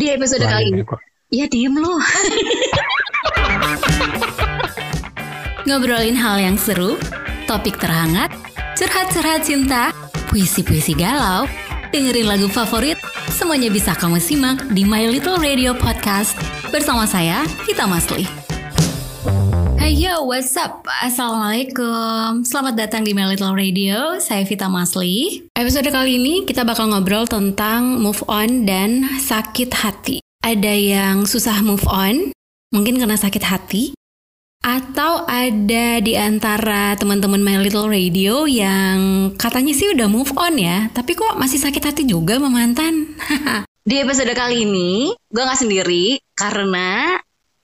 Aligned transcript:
Di 0.00 0.08
episode 0.08 0.48
Lain 0.48 0.52
kali 0.56 0.64
ini. 0.72 0.80
ya, 0.80 0.84
kok. 0.88 1.00
Ya 1.28 1.44
diem 1.44 1.76
lu. 1.76 1.94
Ngobrolin 5.68 6.16
hal 6.16 6.40
yang 6.40 6.56
seru, 6.56 6.96
topik 7.44 7.76
terhangat, 7.76 8.32
curhat-curhat 8.80 9.44
cinta, 9.44 9.92
puisi-puisi 10.32 10.96
galau, 10.96 11.44
dengerin 11.92 12.32
lagu 12.32 12.48
favorit, 12.48 12.96
semuanya 13.28 13.68
bisa 13.68 13.92
kamu 13.92 14.16
simak 14.16 14.64
di 14.72 14.88
My 14.88 15.04
Little 15.04 15.36
Radio 15.36 15.76
Podcast 15.76 16.32
bersama 16.72 17.04
saya, 17.04 17.44
Vita 17.68 17.84
Masli. 17.84 18.39
Yo, 19.90 20.22
what's 20.22 20.54
up? 20.54 20.86
Assalamualaikum. 21.02 22.46
Selamat 22.46 22.78
datang 22.78 23.02
di 23.02 23.10
My 23.10 23.26
Little 23.26 23.58
Radio. 23.58 24.22
Saya 24.22 24.46
Vita 24.46 24.70
Masli. 24.70 25.50
Episode 25.50 25.90
kali 25.90 26.14
ini 26.14 26.46
kita 26.46 26.62
bakal 26.62 26.94
ngobrol 26.94 27.26
tentang 27.26 27.98
move 27.98 28.22
on 28.30 28.70
dan 28.70 29.02
sakit 29.18 29.74
hati. 29.74 30.22
Ada 30.46 30.70
yang 30.78 31.26
susah 31.26 31.58
move 31.66 31.82
on, 31.90 32.30
mungkin 32.70 33.02
karena 33.02 33.18
sakit 33.18 33.42
hati, 33.42 33.90
atau 34.62 35.26
ada 35.26 35.98
di 35.98 36.14
antara 36.14 36.94
teman-teman 36.94 37.42
My 37.42 37.58
Little 37.58 37.90
Radio 37.90 38.46
yang 38.46 39.34
katanya 39.34 39.74
sih 39.74 39.90
udah 39.90 40.06
move 40.06 40.30
on 40.38 40.54
ya, 40.54 40.86
tapi 40.94 41.18
kok 41.18 41.34
masih 41.34 41.58
sakit 41.58 41.82
hati 41.82 42.02
juga 42.06 42.38
sama 42.38 42.46
mantan? 42.46 43.18
Di 43.80 43.98
episode 44.06 44.30
kali 44.38 44.68
ini, 44.68 45.10
gue 45.16 45.42
gak 45.42 45.66
sendiri 45.66 46.20
karena 46.38 47.18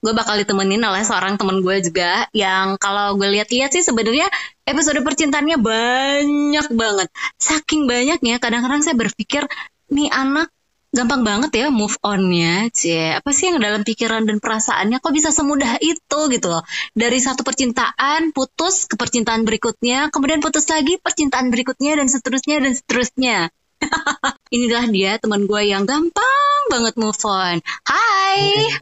gue 0.07 0.15
bakal 0.15 0.39
ditemenin 0.39 0.79
oleh 0.87 1.03
seorang 1.03 1.35
temen 1.35 1.67
gue 1.67 1.83
juga 1.83 2.31
yang 2.31 2.79
kalau 2.79 3.19
gue 3.19 3.27
lihat-lihat 3.27 3.75
sih 3.75 3.83
sebenarnya 3.83 4.31
episode 4.63 5.03
percintaannya 5.03 5.59
banyak 5.59 6.67
banget. 6.71 7.11
Saking 7.43 7.91
banyaknya, 7.91 8.39
kadang-kadang 8.39 8.87
saya 8.87 8.95
berpikir 8.95 9.51
nih 9.91 10.07
anak 10.15 10.55
gampang 10.95 11.27
banget 11.27 11.51
ya 11.53 11.67
move 11.75 11.99
on-nya, 12.07 12.71
cie. 12.71 13.19
Apa 13.19 13.35
sih 13.35 13.51
yang 13.51 13.59
dalam 13.59 13.83
pikiran 13.83 14.25
dan 14.25 14.39
perasaannya 14.39 15.03
kok 15.03 15.11
bisa 15.11 15.35
semudah 15.35 15.83
itu 15.83 16.21
gitu 16.31 16.47
loh. 16.47 16.63
Dari 16.95 17.19
satu 17.19 17.43
percintaan 17.43 18.31
putus 18.31 18.87
ke 18.87 18.95
percintaan 18.95 19.43
berikutnya, 19.43 20.15
kemudian 20.15 20.39
putus 20.39 20.71
lagi 20.71 21.03
percintaan 21.03 21.51
berikutnya 21.51 21.99
dan 21.99 22.07
seterusnya 22.07 22.63
dan 22.63 22.73
seterusnya. 22.73 23.39
Inilah 24.55 24.87
dia 24.89 25.19
teman 25.21 25.45
gue 25.45 25.63
yang 25.69 25.85
gampang 25.85 26.61
banget 26.73 26.95
move 26.97 27.21
on. 27.29 27.61
Hai, 27.85 28.81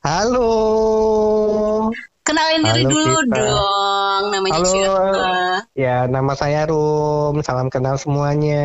Halo. 0.00 1.92
kenalin 2.24 2.64
diri 2.64 2.88
Halo, 2.88 2.92
dulu 2.96 3.18
Vita. 3.20 3.36
dong. 3.36 4.22
Namanya 4.32 4.54
Halo. 4.56 4.70
siapa? 4.72 5.28
Ya, 5.76 5.96
nama 6.08 6.32
saya 6.32 6.64
Rum. 6.72 7.44
Salam 7.44 7.68
kenal 7.68 8.00
semuanya. 8.00 8.64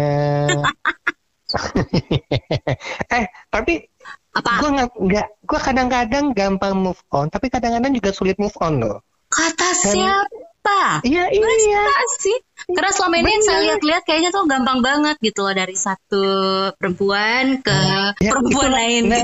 eh, 3.19 3.25
tapi 3.52 3.83
Apa? 4.31 4.64
gue 4.64 4.69
nggak 4.80 4.89
nggak 4.95 5.27
gue 5.44 5.59
kadang-kadang 5.59 6.25
gampang 6.31 6.72
move 6.80 7.03
on, 7.11 7.27
tapi 7.27 7.52
kadang-kadang 7.52 7.92
juga 7.92 8.16
sulit 8.16 8.39
move 8.39 8.55
on 8.64 8.80
loh. 8.80 9.03
Kata 9.27 9.75
siapa? 9.75 10.23
Iya 11.05 11.23
iya. 11.30 11.83
Masa 11.85 12.17
sih? 12.21 12.38
Karena 12.73 12.91
selama 12.95 13.16
ini 13.21 13.30
yang 13.30 13.44
saya 13.45 13.59
lihat-lihat 13.69 14.03
kayaknya 14.08 14.30
tuh 14.33 14.44
gampang 14.49 14.80
banget 14.81 15.16
gitu 15.21 15.45
loh 15.45 15.53
dari 15.53 15.75
satu 15.77 16.25
perempuan 16.80 17.61
ke 17.61 17.77
Ya, 18.23 18.31
perempuan 18.33 18.73
itulah. 18.73 18.80
lain. 18.81 19.02
Nah, 19.11 19.23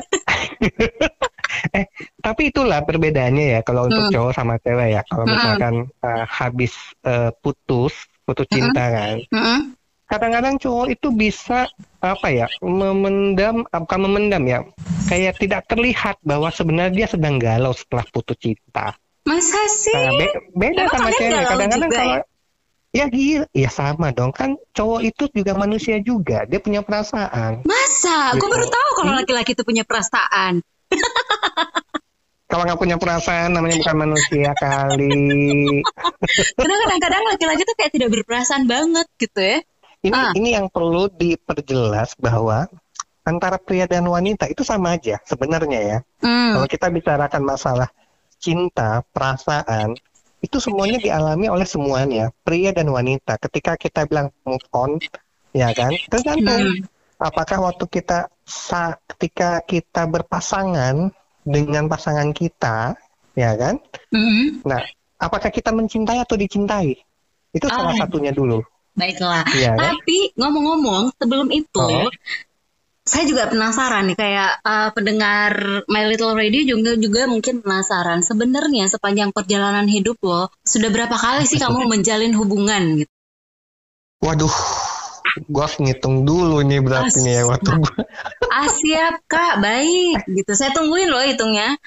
eh, 1.78 1.86
tapi 2.22 2.42
itulah 2.54 2.80
perbedaannya 2.86 3.46
ya 3.58 3.60
kalau 3.66 3.90
untuk 3.90 4.06
Hmm. 4.08 4.14
cowok 4.14 4.32
sama 4.36 4.54
cewek 4.62 4.88
ya. 4.94 5.02
Kalau 5.08 5.26
Hmm. 5.26 5.34
misalkan 5.36 5.74
eh, 5.90 6.26
habis 6.30 6.74
eh, 7.02 7.32
putus, 7.42 7.94
putus 8.28 8.46
Hmm. 8.52 8.56
cinta 8.60 8.84
kan. 8.92 9.18
Mm-mm. 9.34 9.60
Kadang-kadang 10.12 10.60
cowok 10.60 10.88
itu 10.92 11.08
bisa 11.16 11.72
apa 12.04 12.28
ya, 12.28 12.52
memendam, 12.60 13.64
bukan 13.64 14.00
memendam 14.04 14.44
ya, 14.44 14.60
kayak 15.08 15.40
tidak 15.40 15.64
terlihat 15.72 16.20
bahwa 16.20 16.52
sebenarnya 16.52 16.92
dia 16.92 17.08
sedang 17.08 17.40
galau 17.40 17.72
setelah 17.72 18.04
putus 18.12 18.36
cinta. 18.36 18.92
Masa 19.32 19.62
sih? 19.72 19.96
Nah, 19.96 20.12
be- 20.14 20.36
beda 20.52 20.82
Emang 20.82 20.92
sama 20.92 21.08
kalian 21.08 21.20
cewek. 21.32 21.48
Kadang-kadang 21.48 21.90
kalau 21.90 22.20
ya 22.92 23.06
gila, 23.08 23.46
ya 23.56 23.70
sama 23.72 24.08
dong 24.12 24.32
kan 24.32 24.60
cowok 24.72 25.00
itu 25.02 25.24
juga 25.32 25.56
manusia 25.56 25.96
juga, 26.00 26.44
dia 26.44 26.60
punya 26.60 26.84
perasaan. 26.84 27.64
Masa? 27.64 28.36
Gue 28.36 28.44
Gitu. 28.44 28.52
baru 28.52 28.66
tahu 28.68 28.90
kalau 28.98 29.12
Hmm. 29.16 29.20
laki-laki 29.24 29.52
itu 29.56 29.64
punya 29.64 29.84
perasaan. 29.84 30.60
Kalau 32.52 32.68
nggak 32.68 32.84
punya 32.84 33.00
perasaan 33.00 33.56
namanya 33.56 33.80
bukan 33.80 33.96
manusia 33.98 34.52
kali. 34.52 35.08
Karena 36.60 36.76
kadang-kadang 36.84 37.24
laki-laki 37.32 37.64
tuh 37.64 37.76
kayak 37.80 37.92
tidak 37.96 38.12
berperasaan 38.12 38.68
banget 38.68 39.08
gitu 39.16 39.40
ya. 39.40 39.58
Ini 40.04 40.12
Ah. 40.12 40.36
ini 40.36 40.50
yang 40.52 40.68
perlu 40.68 41.08
diperjelas 41.08 42.12
bahwa 42.20 42.68
antara 43.24 43.56
pria 43.56 43.88
dan 43.88 44.04
wanita 44.04 44.52
itu 44.52 44.68
sama 44.68 45.00
aja 45.00 45.24
sebenarnya 45.24 45.80
ya. 45.80 45.98
Hmm. 46.20 46.60
Kalau 46.60 46.68
kita 46.68 46.92
bicarakan 46.92 47.40
masalah 47.48 47.88
cinta, 48.42 49.06
perasaan, 49.14 49.94
itu 50.42 50.58
semuanya 50.58 50.98
dialami 50.98 51.46
oleh 51.48 51.70
semuanya, 51.70 52.34
pria 52.42 52.74
dan 52.74 52.90
wanita. 52.90 53.38
Ketika 53.38 53.78
kita 53.78 54.10
bilang 54.10 54.34
move 54.42 54.66
on, 54.74 54.98
ya 55.54 55.70
kan? 55.72 55.94
Tergantung 56.10 56.82
apakah 57.16 57.70
waktu 57.70 57.86
kita 57.86 58.26
sa- 58.42 58.98
ketika 59.06 59.62
kita 59.62 60.10
berpasangan 60.10 61.14
dengan 61.46 61.86
pasangan 61.86 62.34
kita, 62.34 62.98
ya 63.38 63.54
kan? 63.54 63.78
Hmm. 64.10 64.66
Nah, 64.66 64.82
apakah 65.16 65.54
kita 65.54 65.70
mencintai 65.70 66.18
atau 66.18 66.34
dicintai? 66.34 66.98
Itu 67.54 67.70
salah 67.70 67.94
Ah. 67.94 68.00
satunya 68.02 68.34
dulu, 68.34 68.66
Baiklah. 68.98 69.46
ya 69.54 69.78
kan? 69.78 69.94
Tapi 69.94 70.34
ngomong-ngomong 70.34 71.14
sebelum 71.22 71.54
itu, 71.54 71.78
Oh. 71.78 72.10
Saya 73.02 73.26
juga 73.26 73.50
penasaran 73.50 74.14
nih 74.14 74.18
kayak 74.18 74.52
uh, 74.62 74.90
pendengar 74.94 75.84
My 75.90 76.06
Little 76.06 76.38
Radio 76.38 76.62
juga 76.78 76.94
juga 76.94 77.26
mungkin 77.26 77.66
penasaran 77.66 78.22
sebenarnya 78.22 78.86
sepanjang 78.86 79.34
perjalanan 79.34 79.90
hidup 79.90 80.22
lo 80.22 80.54
sudah 80.62 80.94
berapa 80.94 81.18
kali 81.18 81.50
sih 81.50 81.58
kamu 81.58 81.90
menjalin 81.90 82.38
hubungan 82.38 83.02
gitu? 83.02 83.14
Waduh, 84.22 84.54
gua 85.48 85.68
harus 85.68 85.78
ngitung 85.80 86.28
dulu 86.28 86.60
nih 86.66 86.80
berarti 86.84 87.24
nih 87.24 87.34
ya 87.40 87.44
waktu 87.48 87.70
gua. 87.80 87.96
Ah 88.52 88.68
siap 88.68 89.24
kak, 89.32 89.64
baik 89.64 90.28
gitu. 90.28 90.52
Saya 90.54 90.76
tungguin 90.76 91.08
loh 91.08 91.24
hitungnya. 91.24 91.80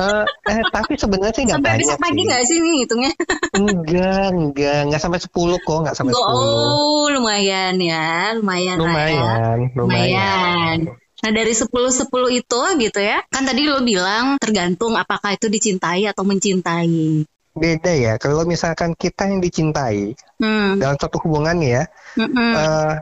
Eh, 0.00 0.24
eh, 0.46 0.62
tapi 0.70 0.94
sebenarnya 0.94 1.34
sih 1.34 1.42
nggak 1.44 1.58
Sampai 1.58 1.70
banyak 1.74 1.82
besok 1.82 1.98
pagi 1.98 2.22
nggak 2.22 2.42
sih 2.46 2.56
nih 2.62 2.74
hitungnya? 2.86 3.12
Enggak, 3.58 4.26
enggak, 4.30 4.78
enggak 4.86 5.00
sampai 5.02 5.20
10 5.20 5.58
kok, 5.66 5.78
enggak 5.82 5.96
sampai 5.98 6.12
10. 6.14 6.22
Oh 6.22 7.06
lumayan 7.10 7.74
ya, 7.82 8.38
lumayan. 8.38 8.76
ya. 8.76 8.80
Lumayan, 8.80 9.58
lumayan. 9.74 9.76
Lumayan. 9.76 10.78
Nah 11.20 11.30
dari 11.36 11.52
10-10 11.52 12.08
itu 12.32 12.60
gitu 12.80 13.00
ya, 13.00 13.20
kan 13.28 13.44
tadi 13.44 13.68
lo 13.68 13.84
bilang 13.84 14.40
tergantung 14.40 14.96
apakah 14.96 15.36
itu 15.36 15.52
dicintai 15.52 16.08
atau 16.08 16.24
mencintai. 16.24 17.28
Beda 17.60 17.92
ya, 17.92 18.16
kalau 18.16 18.48
misalkan 18.48 18.96
kita 18.96 19.28
yang 19.28 19.44
dicintai 19.44 20.16
Hmm. 20.40 20.80
dalam 20.80 20.96
satu 20.96 21.20
hubungan 21.20 21.60
ya, 21.60 21.84
mm-mm. 22.16 22.52
eh, 22.56 22.94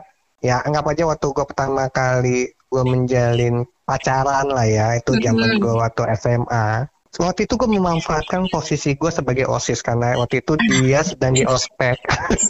ya 0.43 0.59
anggap 0.67 0.91
aja 0.91 1.07
waktu 1.07 1.31
gua 1.31 1.47
pertama 1.47 1.87
kali 1.87 2.51
gua 2.67 2.83
menjalin 2.83 3.63
pacaran 3.87 4.51
lah 4.51 4.67
ya, 4.67 4.99
itu 4.99 5.15
zaman 5.23 5.55
Mm-mm. 5.55 5.63
gua 5.63 5.87
waktu 5.87 6.03
SMA. 6.19 6.91
Waktu 7.09 7.49
itu 7.49 7.57
gue 7.57 7.67
memanfaatkan 7.73 8.47
posisi 8.53 8.93
gue 8.93 9.09
sebagai 9.09 9.49
OSIS 9.49 9.81
karena 9.81 10.13
waktu 10.13 10.45
itu 10.45 10.53
dia 10.69 11.01
sedang 11.09 11.33
di 11.33 11.41
ospek 11.41 11.97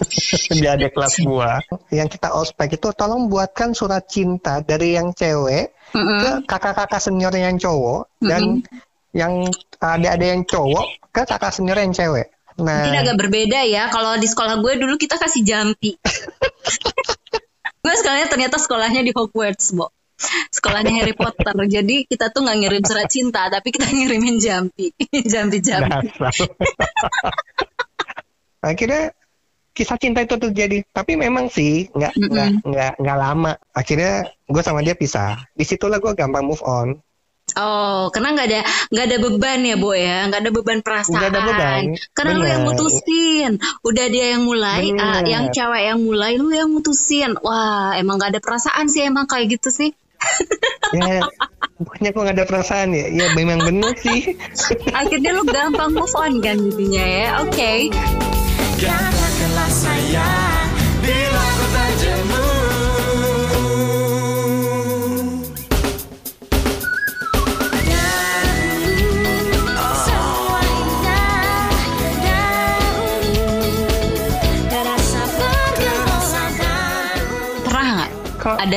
di 0.59 0.68
adik 0.68 0.94
kelas 0.94 1.24
gua. 1.24 1.64
Yang 1.90 2.20
kita 2.20 2.36
ospek 2.36 2.76
itu 2.76 2.91
tolong 2.91 3.31
buatkan 3.31 3.72
surat 3.72 4.03
cinta 4.12 4.59
dari 4.59 5.00
yang 5.00 5.16
cewek 5.16 5.72
Mm-mm. 5.96 6.20
ke 6.22 6.31
kakak-kakak 6.46 7.02
senior 7.02 7.34
yang 7.34 7.56
cowok 7.56 8.12
dan 8.20 8.59
yang 9.14 9.50
ada-ada 9.81 10.25
yang 10.25 10.46
cowok 10.46 11.09
ke 11.09 11.22
kakak 11.25 11.52
senior 11.53 11.80
yang 11.80 11.96
cewek. 11.96 12.30
Nah, 12.59 12.84
Mungkin 12.86 13.02
agak 13.08 13.18
berbeda 13.18 13.59
ya. 13.66 13.88
Kalau 13.88 14.20
di 14.20 14.28
sekolah 14.28 14.59
gue 14.59 14.74
dulu 14.78 15.00
kita 15.00 15.16
kasih 15.16 15.42
jampi. 15.47 15.96
gue 17.84 17.94
sekolahnya 17.96 18.28
ternyata 18.28 18.59
sekolahnya 18.59 19.02
di 19.02 19.16
Hogwarts, 19.16 19.72
Bo. 19.72 19.90
Sekolahnya 20.52 20.91
Harry 21.00 21.16
Potter. 21.16 21.56
Jadi 21.56 22.03
kita 22.03 22.28
tuh 22.35 22.44
nggak 22.44 22.58
ngirim 22.59 22.84
surat 22.84 23.08
cinta, 23.08 23.47
tapi 23.47 23.72
kita 23.72 23.88
ngirimin 23.88 24.35
jampi. 24.35 24.91
Jampi-jampi. 25.32 26.12
Akhirnya 28.59 29.16
kisah 29.72 29.96
cinta 29.96 30.20
itu 30.20 30.35
terjadi, 30.35 30.84
tapi 30.91 31.16
memang 31.16 31.47
sih 31.47 31.88
nggak 31.96 32.14
nggak 32.20 32.50
nggak 32.67 32.94
nggak 33.00 33.17
lama. 33.17 33.55
Akhirnya 33.72 34.28
gue 34.44 34.59
sama 34.59 34.84
dia 34.84 35.00
pisah. 35.00 35.40
Di 35.55 35.64
situlah 35.64 36.03
gue 36.03 36.12
gampang 36.12 36.44
move 36.44 36.64
on. 36.67 37.00
Oh, 37.55 38.13
karena 38.13 38.35
nggak 38.35 38.47
ada 38.49 38.61
nggak 38.91 39.05
ada 39.09 39.17
beban 39.17 39.59
ya, 39.66 39.75
Bo 39.79 39.91
ya, 39.96 40.28
nggak 40.29 40.41
ada 40.43 40.51
beban 40.51 40.79
perasaan. 40.85 41.16
Nggak 41.17 41.29
ada 41.31 41.41
beban. 41.46 41.81
Karena 42.13 42.31
lu 42.37 42.46
yang 42.46 42.63
Bener. 42.66 42.78
mutusin, 42.78 43.51
udah 43.81 44.05
dia 44.11 44.25
yang 44.37 44.43
mulai, 44.46 44.84
Bener. 44.91 45.05
ah, 45.05 45.22
yang 45.25 45.43
cewek 45.49 45.84
yang 45.90 45.99
mulai, 46.03 46.31
lu 46.37 46.51
yang 46.53 46.69
mutusin. 46.69 47.34
Wah, 47.41 47.96
emang 47.97 48.19
nggak 48.19 48.37
ada 48.37 48.41
perasaan 48.43 48.85
sih, 48.91 49.07
emang 49.07 49.25
kayak 49.25 49.59
gitu 49.59 49.69
sih. 49.72 49.91
Ya, 50.91 51.23
bukannya 51.79 52.09
kok 52.11 52.22
nggak 52.28 52.35
ada 52.35 52.46
perasaan 52.49 52.91
ya? 52.91 53.07
Ya 53.07 53.25
memang 53.37 53.63
bener 53.63 53.95
sih. 53.95 54.35
Akhirnya 54.91 55.31
lu 55.37 55.47
gampang 55.47 55.95
move 55.95 56.16
on 56.17 56.43
kan 56.43 56.57
jadinya 56.59 57.05
ya. 57.05 57.28
Oke. 57.45 57.93
Katakanlah 58.79 59.69
sayang 59.72 60.48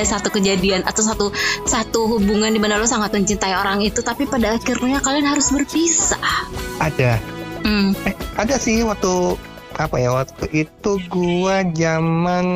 ada 0.03 0.19
satu 0.19 0.35
kejadian 0.35 0.83
atau 0.83 0.99
satu 1.07 1.27
satu 1.63 2.11
hubungan 2.11 2.51
di 2.51 2.59
mana 2.59 2.75
lo 2.75 2.91
sangat 2.91 3.15
mencintai 3.15 3.55
orang 3.55 3.87
itu 3.87 4.03
tapi 4.03 4.27
pada 4.27 4.59
akhirnya 4.59 4.99
kalian 4.99 5.31
harus 5.31 5.55
berpisah. 5.55 6.19
Ada. 6.83 7.23
Hmm. 7.63 7.95
eh 8.03 8.19
ada 8.35 8.59
sih 8.59 8.83
waktu 8.83 9.39
apa 9.79 10.03
ya 10.03 10.11
waktu 10.11 10.67
itu 10.67 10.99
gua 11.07 11.63
zaman 11.71 12.47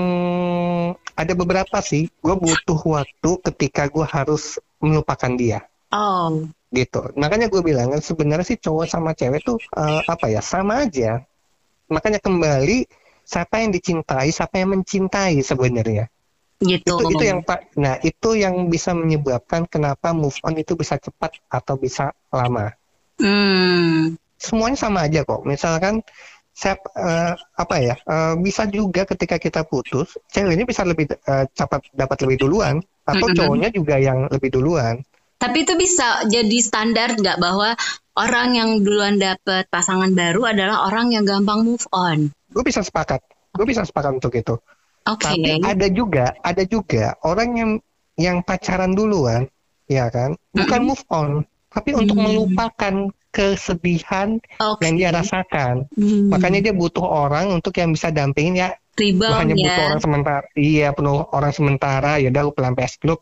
ada 1.15 1.33
beberapa 1.39 1.79
sih. 1.79 2.11
Gua 2.19 2.35
butuh 2.35 2.83
waktu 2.83 3.31
ketika 3.47 3.87
gua 3.87 4.11
harus 4.11 4.59
melupakan 4.83 5.31
dia. 5.39 5.63
Oh. 5.95 6.51
Gitu. 6.75 6.99
Makanya 7.15 7.47
gue 7.47 7.63
bilang 7.63 7.95
kan 7.95 8.03
sebenarnya 8.03 8.43
sih 8.43 8.59
cowok 8.59 8.91
sama 8.91 9.15
cewek 9.15 9.47
tuh 9.47 9.55
eh, 9.55 10.03
apa 10.03 10.27
ya 10.27 10.43
sama 10.43 10.83
aja. 10.83 11.23
Makanya 11.87 12.19
kembali 12.19 12.91
siapa 13.23 13.63
yang 13.63 13.71
dicintai 13.71 14.35
siapa 14.35 14.59
yang 14.59 14.75
mencintai 14.75 15.39
sebenarnya 15.47 16.11
gitu. 16.61 16.97
Itu 16.97 17.13
itu 17.13 17.25
yang 17.25 17.45
pak. 17.45 17.77
Nah 17.77 18.01
itu 18.01 18.29
yang 18.37 18.73
bisa 18.73 18.97
menyebabkan 18.97 19.69
kenapa 19.69 20.17
move 20.17 20.37
on 20.41 20.57
itu 20.57 20.73
bisa 20.77 20.97
cepat 20.97 21.37
atau 21.53 21.77
bisa 21.77 22.13
lama. 22.33 22.73
Hmm. 23.17 24.21
semuanya 24.37 24.77
sama 24.77 25.09
aja 25.09 25.25
kok. 25.25 25.49
Misalkan 25.49 26.05
saya 26.53 26.77
eh, 26.97 27.33
apa 27.37 27.77
ya 27.81 27.97
eh, 27.97 28.35
bisa 28.37 28.69
juga 28.69 29.09
ketika 29.09 29.41
kita 29.41 29.65
putus 29.65 30.21
cewek 30.29 30.53
ini 30.53 30.65
bisa 30.69 30.85
lebih 30.85 31.09
eh, 31.09 31.45
cepat 31.49 31.93
dapat 31.97 32.29
lebih 32.29 32.45
duluan 32.45 32.85
atau 33.09 33.27
Mm-mm. 33.29 33.37
cowoknya 33.37 33.69
juga 33.73 33.97
yang 33.97 34.29
lebih 34.29 34.53
duluan. 34.53 35.01
Tapi 35.37 35.69
itu 35.69 35.77
bisa 35.77 36.29
jadi 36.29 36.59
standar 36.61 37.17
nggak? 37.17 37.41
Bahwa 37.41 37.73
orang 38.17 38.57
yang 38.57 38.71
duluan 38.85 39.17
dapet 39.17 39.69
pasangan 39.69 40.13
baru 40.13 40.49
adalah 40.49 40.89
orang 40.89 41.13
yang 41.13 41.25
gampang 41.25 41.65
move 41.65 41.85
on. 41.93 42.33
gue 42.33 42.65
bisa 42.65 42.81
sepakat. 42.81 43.21
Gue 43.53 43.65
bisa 43.69 43.85
sepakat 43.85 44.17
untuk 44.17 44.33
itu 44.37 44.57
Oke. 45.07 45.23
Tapi 45.23 45.63
ada 45.63 45.87
juga, 45.89 46.35
ada 46.43 46.63
juga 46.67 47.15
orang 47.23 47.51
yang 47.57 47.71
yang 48.17 48.37
pacaran 48.43 48.97
duluan, 48.97 49.47
ya 49.87 50.09
kan, 50.09 50.35
bukan 50.51 50.81
Mm-mm. 50.83 50.91
move 50.93 51.05
on, 51.13 51.29
tapi 51.69 51.93
untuk 51.93 52.17
Mm. 52.17 52.25
melupakan 52.25 52.95
kesedihan 53.37 54.41
Oke. 54.57 54.81
yang 54.81 54.95
dia 54.97 55.11
rasakan. 55.13 55.85
Hmm. 55.93 56.33
Makanya 56.33 56.65
dia 56.65 56.73
butuh 56.73 57.05
orang 57.05 57.53
untuk 57.53 57.77
yang 57.77 57.93
bisa 57.93 58.09
dampingin 58.09 58.65
ya. 58.65 58.71
Rebound 58.97 59.37
hanya 59.37 59.55
butuh 59.61 59.77
ya. 59.77 59.87
orang 59.93 60.01
sementara. 60.01 60.47
Iya, 60.57 60.89
penuh 60.97 61.19
orang 61.29 61.53
sementara. 61.53 62.13
Ya 62.17 62.33
udah, 62.33 62.43
gue 62.49 62.55
pelampiasan 62.57 63.05
lu 63.05 63.21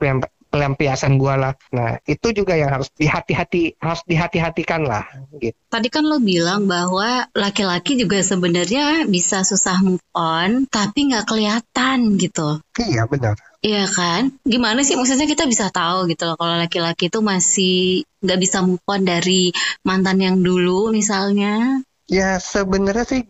pelampiasan 0.55 1.19
gua 1.19 1.35
lah. 1.35 1.53
Nah, 1.75 1.99
itu 2.07 2.31
juga 2.31 2.55
yang 2.55 2.71
harus 2.71 2.95
dihati-hati, 2.95 3.75
harus 3.83 4.07
dihati-hatikan 4.07 4.87
lah, 4.87 5.03
gitu. 5.43 5.59
Tadi 5.67 5.91
kan 5.91 6.07
lo 6.07 6.23
bilang 6.23 6.71
bahwa 6.71 7.27
laki-laki 7.35 7.99
juga 7.99 8.23
sebenarnya 8.23 9.11
bisa 9.11 9.43
susah 9.43 9.83
move 9.83 10.07
on, 10.15 10.71
tapi 10.71 11.11
nggak 11.11 11.27
kelihatan 11.27 12.15
gitu. 12.23 12.63
Iya, 12.79 13.11
benar. 13.11 13.35
Iya 13.65 13.91
kan? 13.91 14.31
Gimana 14.47 14.87
sih 14.87 14.95
maksudnya 14.95 15.27
kita 15.27 15.51
bisa 15.51 15.73
tahu 15.75 16.07
gitu 16.07 16.29
loh 16.29 16.37
kalau 16.37 16.55
laki-laki 16.61 17.09
itu 17.09 17.19
masih 17.25 18.05
nggak 18.23 18.39
bisa 18.39 18.61
move 18.61 18.85
on 18.87 19.03
dari 19.09 19.51
mantan 19.83 20.21
yang 20.21 20.37
dulu 20.39 20.95
misalnya. 20.95 21.83
Ya 22.05 22.37
sebenarnya 22.37 23.09
sih 23.09 23.23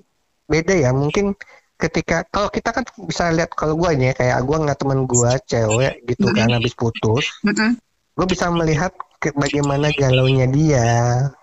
beda 0.50 0.74
ya. 0.74 0.90
Mungkin 0.90 1.38
ketika 1.84 2.24
kalau 2.26 2.48
kita 2.48 2.70
kan 2.72 2.84
bisa 3.04 3.28
lihat 3.28 3.52
kalau 3.52 3.76
gue 3.76 3.90
ini 3.92 4.04
ya 4.10 4.14
kayak 4.16 4.38
gue 4.40 4.56
ngeliat 4.56 4.78
temen 4.78 5.00
gue 5.04 5.32
cewek 5.44 5.94
gitu 6.08 6.26
kan 6.32 6.48
habis 6.50 6.72
putus, 6.72 7.24
gue 8.16 8.26
bisa 8.26 8.46
melihat 8.48 8.92
bagaimana 9.34 9.88
galaunya 9.92 10.46
dia, 10.48 10.88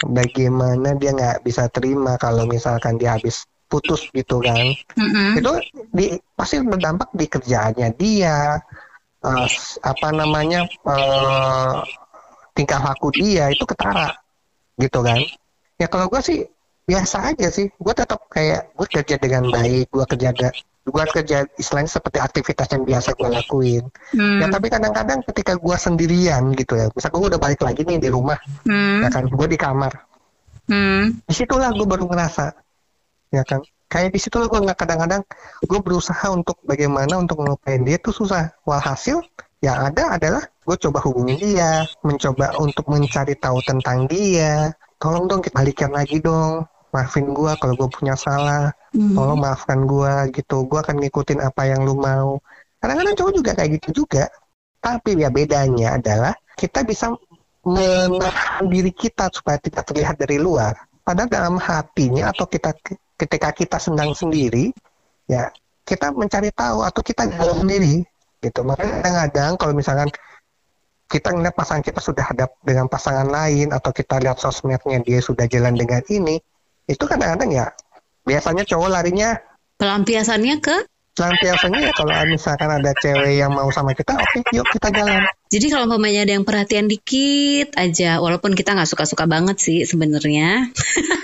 bagaimana 0.01 0.93
dia 0.95 1.11
nggak 1.11 1.38
bisa 1.41 1.67
terima 1.69 2.15
kalau 2.15 2.45
misalkan 2.45 2.95
dia 2.95 3.17
habis 3.17 3.43
putus 3.67 4.09
gitu 4.11 4.39
kan. 4.39 4.65
Mm-mm. 4.95 5.38
Itu 5.38 5.51
di, 5.89 6.05
pasti 6.33 6.59
berdampak 6.61 7.09
di 7.11 7.25
kerjaannya 7.25 7.89
dia, 7.95 8.57
s- 9.47 9.77
apa 9.81 10.09
namanya 10.11 10.65
eh, 10.65 11.73
tingkah 12.53 12.81
laku 12.81 13.09
dia 13.13 13.49
itu 13.49 13.63
ketara 13.63 14.11
gitu 14.77 14.99
kan. 15.01 15.21
Ya 15.77 15.88
kalau 15.88 16.05
gue 16.07 16.21
sih 16.21 16.39
biasa 16.91 17.31
aja 17.31 17.47
sih, 17.47 17.71
gue 17.71 17.93
tetap 17.95 18.27
kayak 18.27 18.75
gue 18.75 18.88
kerja 18.91 19.15
dengan 19.15 19.47
baik, 19.47 19.88
gue 19.88 20.05
kerja 20.11 20.29
gue 20.81 21.05
kerja 21.13 21.45
istilahnya 21.61 21.91
seperti 21.93 22.17
aktivitas 22.17 22.67
yang 22.73 22.83
biasa 22.83 23.13
gue 23.13 23.29
lakuin. 23.29 23.83
Hmm. 24.17 24.41
Ya 24.41 24.47
tapi 24.49 24.67
kadang-kadang 24.67 25.21
ketika 25.29 25.53
gue 25.55 25.75
sendirian 25.77 26.51
gitu 26.57 26.73
ya, 26.75 26.89
misalnya 26.91 27.15
gue 27.15 27.27
udah 27.31 27.39
balik 27.39 27.61
lagi 27.61 27.81
nih 27.85 28.01
di 28.01 28.09
rumah, 28.09 28.35
Hmm. 28.65 29.05
ya 29.05 29.09
kan, 29.13 29.23
gue 29.29 29.47
di 29.47 29.57
kamar, 29.61 29.93
Hmm. 30.67 31.21
di 31.23 31.33
situlah 31.38 31.69
gue 31.71 31.85
baru 31.85 32.09
ngerasa, 32.09 32.45
ya 33.29 33.45
kan, 33.45 33.61
kayak 33.88 34.09
di 34.09 34.19
situlah 34.19 34.49
gue 34.49 34.57
nggak 34.57 34.79
kadang-kadang 34.81 35.21
gue 35.61 35.79
berusaha 35.85 36.27
untuk 36.33 36.57
bagaimana 36.65 37.21
untuk 37.21 37.45
ngelupain 37.45 37.85
dia 37.85 38.01
tuh 38.01 38.15
susah. 38.15 38.49
Walhasil 38.65 39.21
yang 39.61 39.77
ada 39.93 40.17
adalah 40.17 40.43
gue 40.65 40.77
coba 40.81 40.99
hubungi 41.05 41.38
dia, 41.38 41.85
mencoba 42.01 42.57
untuk 42.57 42.89
mencari 42.89 43.38
tahu 43.38 43.61
tentang 43.61 44.09
dia. 44.09 44.73
Tolong 44.97 45.29
dong 45.29 45.41
kita 45.45 45.61
balikan 45.61 45.91
lagi 45.93 46.17
dong, 46.21 46.65
maafin 46.91 47.31
gue 47.31 47.51
kalau 47.57 47.73
gue 47.75 47.89
punya 47.91 48.15
salah, 48.15 48.71
Hmm. 48.91 49.15
tolong 49.15 49.39
maafkan 49.39 49.88
gue 49.88 50.35
gitu. 50.35 50.67
Gue 50.67 50.79
akan 50.83 50.99
ngikutin 50.99 51.39
apa 51.39 51.63
yang 51.63 51.88
lu 51.88 51.95
mau. 51.95 52.43
Kadang-kadang 52.83 53.15
cowok 53.15 53.33
juga 53.33 53.51
kayak 53.55 53.69
gitu 53.79 54.03
juga. 54.03 54.27
Tapi 54.83 55.15
ya 55.15 55.31
bedanya 55.31 55.95
adalah 55.95 56.33
kita 56.59 56.83
bisa 56.83 57.13
menahan 57.61 58.65
diri 58.67 58.91
kita 58.91 59.29
supaya 59.31 59.61
tidak 59.61 59.85
terlihat 59.88 60.17
dari 60.17 60.41
luar. 60.41 60.73
Padahal 61.05 61.29
dalam 61.29 61.55
hatinya 61.61 62.33
atau 62.33 62.49
kita 62.49 62.73
ketika 63.15 63.49
kita 63.53 63.77
senang 63.77 64.17
sendiri, 64.17 64.73
ya 65.29 65.53
kita 65.85 66.09
mencari 66.13 66.49
tahu 66.51 66.81
atau 66.81 67.01
kita 67.05 67.29
galau 67.29 67.61
sendiri 67.61 68.01
gitu. 68.41 68.65
Makanya 68.65 69.05
kadang-kadang 69.05 69.51
kalau 69.61 69.73
misalkan 69.77 70.09
kita 71.11 71.29
ngeliat 71.35 71.53
pasangan 71.53 71.83
kita 71.83 71.99
sudah 71.99 72.23
hadap 72.23 72.55
dengan 72.63 72.88
pasangan 72.88 73.27
lain 73.27 73.75
atau 73.75 73.91
kita 73.91 74.17
lihat 74.23 74.39
sosmednya 74.39 75.03
dia 75.03 75.19
sudah 75.19 75.45
jalan 75.45 75.75
dengan 75.75 76.01
ini, 76.07 76.39
itu 76.91 77.03
kadang-kadang 77.07 77.49
ya 77.49 77.65
biasanya 78.21 78.67
cowok 78.67 78.89
larinya 78.91 79.39
Pelampiasannya 79.79 80.59
ke 80.59 80.75
Pelampiasannya 81.11 81.79
ya 81.83 81.91
kalau 81.91 82.13
misalkan 82.23 82.71
ada 82.71 82.95
cewek 82.95 83.35
yang 83.35 83.51
mau 83.51 83.67
sama 83.67 83.91
kita, 83.91 84.15
oke 84.15 84.47
yuk 84.55 84.63
kita 84.71 84.95
jalan. 84.95 85.27
Jadi 85.51 85.67
kalau 85.67 85.83
umpamanya 85.83 86.24
ada 86.24 86.39
yang 86.39 86.48
perhatian 86.48 86.88
dikit 86.88 87.75
aja, 87.75 88.24
walaupun 88.24 88.55
kita 88.55 88.71
nggak 88.71 88.88
suka-suka 88.88 89.27
banget 89.27 89.60
sih 89.60 89.83
sebenarnya. 89.83 90.71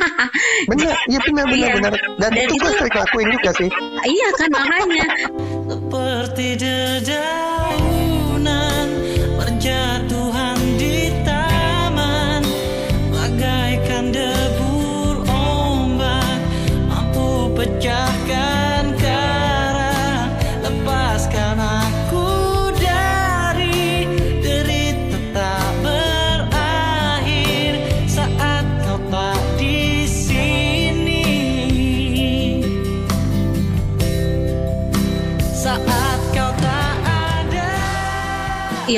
Bener, 0.70 0.92
iya 1.08 1.20
bener 1.24 1.46
bener 1.48 1.70
Iya. 1.72 1.76
bener. 1.80 1.94
Dan, 2.20 2.32
Dan 2.36 2.44
itu 2.44 2.54
gue 2.60 2.68
itu- 2.68 2.78
sering 2.84 2.96
lakuin 3.00 3.28
juga 3.32 3.52
sih. 3.56 3.70
iya 4.04 4.28
kan 4.36 4.50
makanya. 4.52 5.08
Seperti 5.72 6.48
dedaunan 6.60 7.97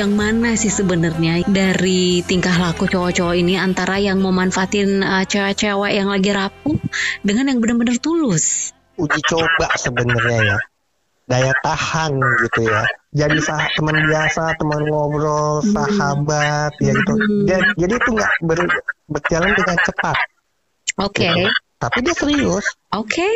Yang 0.00 0.16
mana 0.16 0.56
sih 0.56 0.72
sebenarnya 0.72 1.44
dari 1.44 2.24
tingkah 2.24 2.56
laku 2.56 2.88
cowok-cowok 2.88 3.36
ini 3.36 3.60
antara 3.60 4.00
yang 4.00 4.16
mau 4.24 4.32
manfaatin 4.32 5.04
uh, 5.04 5.28
cewek-cewek 5.28 5.92
yang 5.92 6.08
lagi 6.08 6.32
rapuh 6.32 6.80
dengan 7.20 7.52
yang 7.52 7.60
benar-benar 7.60 8.00
tulus. 8.00 8.72
Uji 8.96 9.20
coba 9.28 9.76
sebenarnya 9.76 10.56
ya. 10.56 10.58
Daya 11.28 11.52
tahan 11.60 12.16
gitu 12.16 12.64
ya. 12.64 12.88
Jadi 13.12 13.44
sah 13.44 13.60
teman 13.76 14.00
biasa, 14.08 14.56
teman 14.56 14.88
ngobrol, 14.88 15.60
sahabat, 15.68 16.72
ya 16.80 16.96
gitu. 16.96 17.14
Dan, 17.44 17.60
jadi 17.76 17.94
itu 18.00 18.10
nggak 18.16 18.32
ber- 18.40 18.80
berjalan 19.04 19.52
dengan 19.52 19.76
cepat. 19.84 20.16
Oke, 20.96 21.28
gitu. 21.28 21.52
Tapi 21.76 21.98
dia 22.00 22.14
serius. 22.16 22.66
oke. 22.88 23.32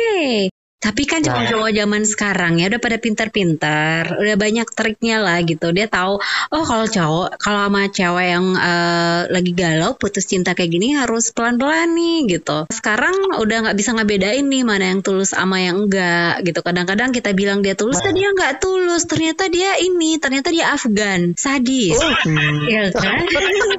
Tapi 0.85 1.01
kan 1.09 1.25
Nah. 1.25 1.33
cowok-cowok 1.33 1.71
zaman 1.73 2.03
sekarang 2.05 2.53
ya 2.61 2.69
udah 2.69 2.77
pada 2.77 2.97
pintar-pintar, 3.01 4.21
udah 4.21 4.35
banyak 4.37 4.67
triknya 4.69 5.17
lah 5.17 5.41
gitu. 5.41 5.73
Dia 5.73 5.89
tahu, 5.89 6.21
oh 6.53 6.63
kalau 6.63 6.85
cowok, 6.85 7.41
kalau 7.41 7.65
sama 7.65 7.89
cewek 7.89 8.27
yang 8.37 8.53
uh, 8.53 9.25
lagi 9.33 9.57
galau, 9.57 9.97
putus 9.97 10.29
cinta 10.29 10.53
kayak 10.53 10.69
gini 10.69 10.93
harus 10.93 11.33
pelan-pelan 11.33 11.97
nih 11.97 12.37
gitu. 12.37 12.69
Sekarang 12.69 13.41
udah 13.41 13.57
nggak 13.65 13.77
bisa 13.81 13.97
ngebedain 13.97 14.45
nih 14.45 14.61
mana 14.61 14.93
yang 14.93 15.01
tulus 15.01 15.33
sama 15.33 15.57
yang 15.57 15.89
enggak 15.89 16.45
gitu. 16.45 16.61
Kadang-kadang 16.61 17.09
kita 17.09 17.33
bilang 17.33 17.65
dia 17.65 17.73
tulus, 17.73 17.97
tapi 17.97 18.21
dia 18.21 18.29
nggak 18.29 18.61
tulus. 18.61 19.09
Ternyata 19.09 19.49
dia 19.49 19.81
ini, 19.81 20.21
ternyata 20.21 20.53
dia 20.53 20.69
Afgan, 20.69 21.33
sadis. 21.33 21.97
Oh, 21.97 22.13
hmm. 22.29 22.69
Iya 22.69 22.83
kan? 22.93 23.25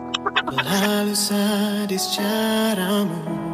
Lalu 0.67 1.15
sadis 1.15 2.19
caramu 2.19 3.46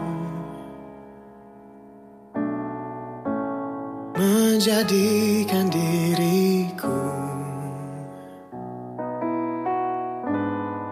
menjadikan 4.62 5.66
diriku 5.74 6.98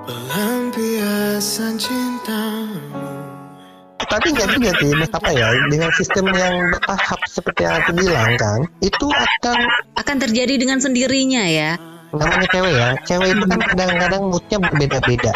pelampiasan 0.02 1.78
cinta 1.78 2.66
Tapi 4.10 4.34
nggak 4.34 4.58
juga 4.58 4.74
sih, 4.74 4.90
mas 4.98 5.14
apa 5.14 5.30
ya? 5.30 5.54
Dengan 5.70 5.86
sistem 5.94 6.34
yang 6.34 6.74
bertahap 6.74 7.20
seperti 7.30 7.62
yang 7.62 7.78
aku 7.78 7.90
bilang 7.94 8.34
kan, 8.42 8.66
itu 8.82 9.06
akan 9.06 9.58
akan 10.02 10.16
terjadi 10.18 10.58
dengan 10.58 10.82
sendirinya 10.82 11.46
ya. 11.46 11.78
Namanya 12.10 12.50
cewek 12.50 12.74
ya, 12.74 12.88
cewek 13.06 13.38
itu 13.38 13.44
kan 13.46 13.60
kadang-kadang 13.70 14.22
moodnya 14.34 14.58
berbeda-beda. 14.66 15.30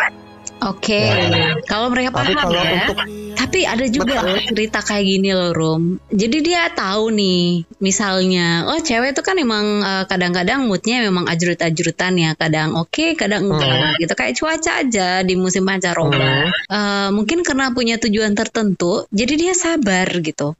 Oke, 0.67 0.91
okay. 0.91 1.31
nah, 1.31 1.55
kalau 1.71 1.87
mereka 1.87 2.19
tapi 2.19 2.35
kalau. 2.35 2.59
Ya. 2.59 2.83
Untuk 2.83 2.99
tapi 3.45 3.69
ada 3.69 3.85
juga 3.93 4.25
Betul. 4.25 4.33
loh 4.33 4.41
cerita 4.57 4.81
kayak 4.81 5.05
gini 5.05 5.31
loh 5.37 5.53
Rum. 5.53 6.01
Jadi 6.09 6.41
dia 6.41 6.73
tahu 6.73 7.13
nih, 7.13 7.69
misalnya, 7.77 8.65
oh 8.73 8.81
cewek 8.81 9.13
itu 9.13 9.21
kan 9.21 9.37
emang 9.37 9.85
eh, 9.85 10.05
kadang-kadang 10.09 10.65
moodnya 10.65 11.05
memang 11.05 11.29
ajrut-ajrutan 11.29 12.17
ya. 12.17 12.33
Kadang 12.41 12.73
oke, 12.81 13.13
kadang 13.21 13.53
enggak 13.53 14.01
gitu. 14.01 14.17
Kayak 14.17 14.35
cuaca 14.41 14.73
aja 14.81 15.21
di 15.21 15.37
musim 15.37 15.69
pancaroba. 15.69 16.17
Hmm. 16.17 16.49
Eh, 16.73 17.09
mungkin 17.13 17.45
karena 17.45 17.69
punya 17.77 18.01
tujuan 18.01 18.33
tertentu, 18.33 19.05
jadi 19.13 19.37
dia 19.37 19.53
sabar 19.53 20.09
gitu. 20.25 20.57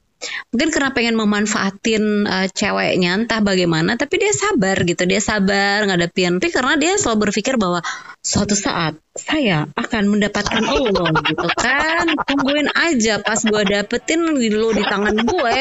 Mungkin 0.53 0.69
karena 0.73 0.89
pengen 0.95 1.15
memanfaatin 1.19 2.25
eh, 2.25 2.47
ceweknya 2.51 3.25
entah 3.25 3.41
bagaimana, 3.41 3.95
tapi 3.99 4.21
dia 4.21 4.31
sabar 4.31 4.77
gitu. 4.83 5.03
Dia 5.05 5.21
sabar 5.21 5.85
ngadepin. 5.85 6.37
Tapi 6.39 6.49
karena 6.51 6.75
dia 6.77 6.97
selalu 6.97 7.29
berpikir 7.29 7.55
bahwa 7.59 7.81
suatu 8.21 8.57
saat 8.57 8.97
saya 9.15 9.69
akan 9.77 10.03
mendapatkan 10.11 10.63
Allah 10.65 11.09
gitu 11.23 11.47
kan. 11.55 12.05
Tungguin 12.27 12.69
aja 12.73 13.21
pas 13.21 13.39
gue 13.39 13.63
dapetin 13.63 14.21
lo 14.35 14.69
di 14.73 14.83
tangan 14.83 15.15
gue. 15.15 15.57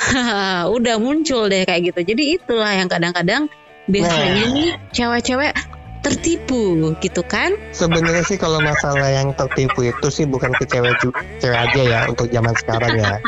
Udah 0.76 0.96
muncul 0.96 1.48
deh 1.48 1.64
kayak 1.64 1.92
gitu. 1.92 2.00
Jadi 2.14 2.22
itulah 2.40 2.72
yang 2.72 2.88
kadang-kadang 2.88 3.48
biasanya 3.90 4.44
nih 4.54 4.70
cewek-cewek 4.94 5.79
tertipu 6.10 6.74
gitu 6.98 7.22
kan. 7.22 7.54
sebenarnya 7.70 8.26
sih 8.26 8.36
kalau 8.36 8.58
masalah 8.58 9.08
yang 9.08 9.30
tertipu 9.38 9.86
itu 9.86 10.08
sih 10.10 10.26
bukan 10.26 10.50
ke 10.58 10.66
cewek 10.66 10.92
cewek 11.38 11.58
aja 11.58 11.80
ya 11.80 12.00
untuk 12.10 12.26
zaman 12.28 12.54
sekarang 12.58 12.94
ya. 12.98 13.22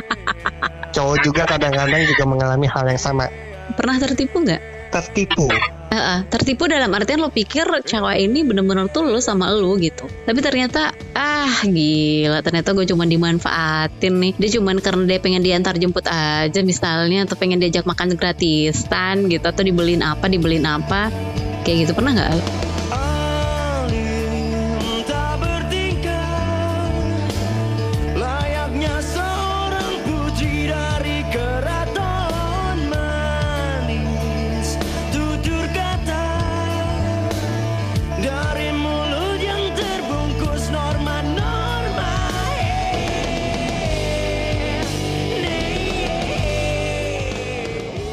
Cowok 0.92 1.24
juga 1.24 1.42
kadang-kadang 1.48 2.04
juga 2.04 2.24
mengalami 2.28 2.66
hal 2.68 2.84
yang 2.84 3.00
sama. 3.00 3.30
Pernah 3.78 3.96
tertipu 3.96 4.44
nggak? 4.44 4.82
tertipu. 4.92 5.48
Heeh, 5.92 6.24
tertipu 6.28 6.68
dalam 6.68 6.88
artian 6.92 7.20
lo 7.20 7.28
pikir 7.28 7.64
cewek 7.64 8.16
ini 8.16 8.44
bener-bener 8.44 8.88
tulus 8.92 9.28
sama 9.28 9.52
lo 9.52 9.76
gitu. 9.76 10.08
Tapi 10.24 10.40
ternyata 10.40 10.92
ah 11.12 11.64
gila 11.64 12.40
ternyata 12.40 12.72
gue 12.76 12.84
cuma 12.88 13.08
dimanfaatin 13.08 14.14
nih. 14.20 14.32
Dia 14.36 14.60
cuman 14.60 14.80
karena 14.80 15.04
dia 15.08 15.18
pengen 15.20 15.44
diantar 15.44 15.76
jemput 15.76 16.04
aja 16.08 16.60
misalnya 16.64 17.24
atau 17.28 17.36
pengen 17.36 17.60
diajak 17.60 17.88
makan 17.88 18.16
gratisan 18.16 19.28
gitu. 19.28 19.44
Atau 19.44 19.64
dibeliin 19.64 20.04
apa 20.04 20.28
dibeliin 20.28 20.64
apa. 20.68 21.12
Kayak 21.64 21.88
gitu 21.88 21.92
pernah 21.96 22.12
nggak 22.16 22.32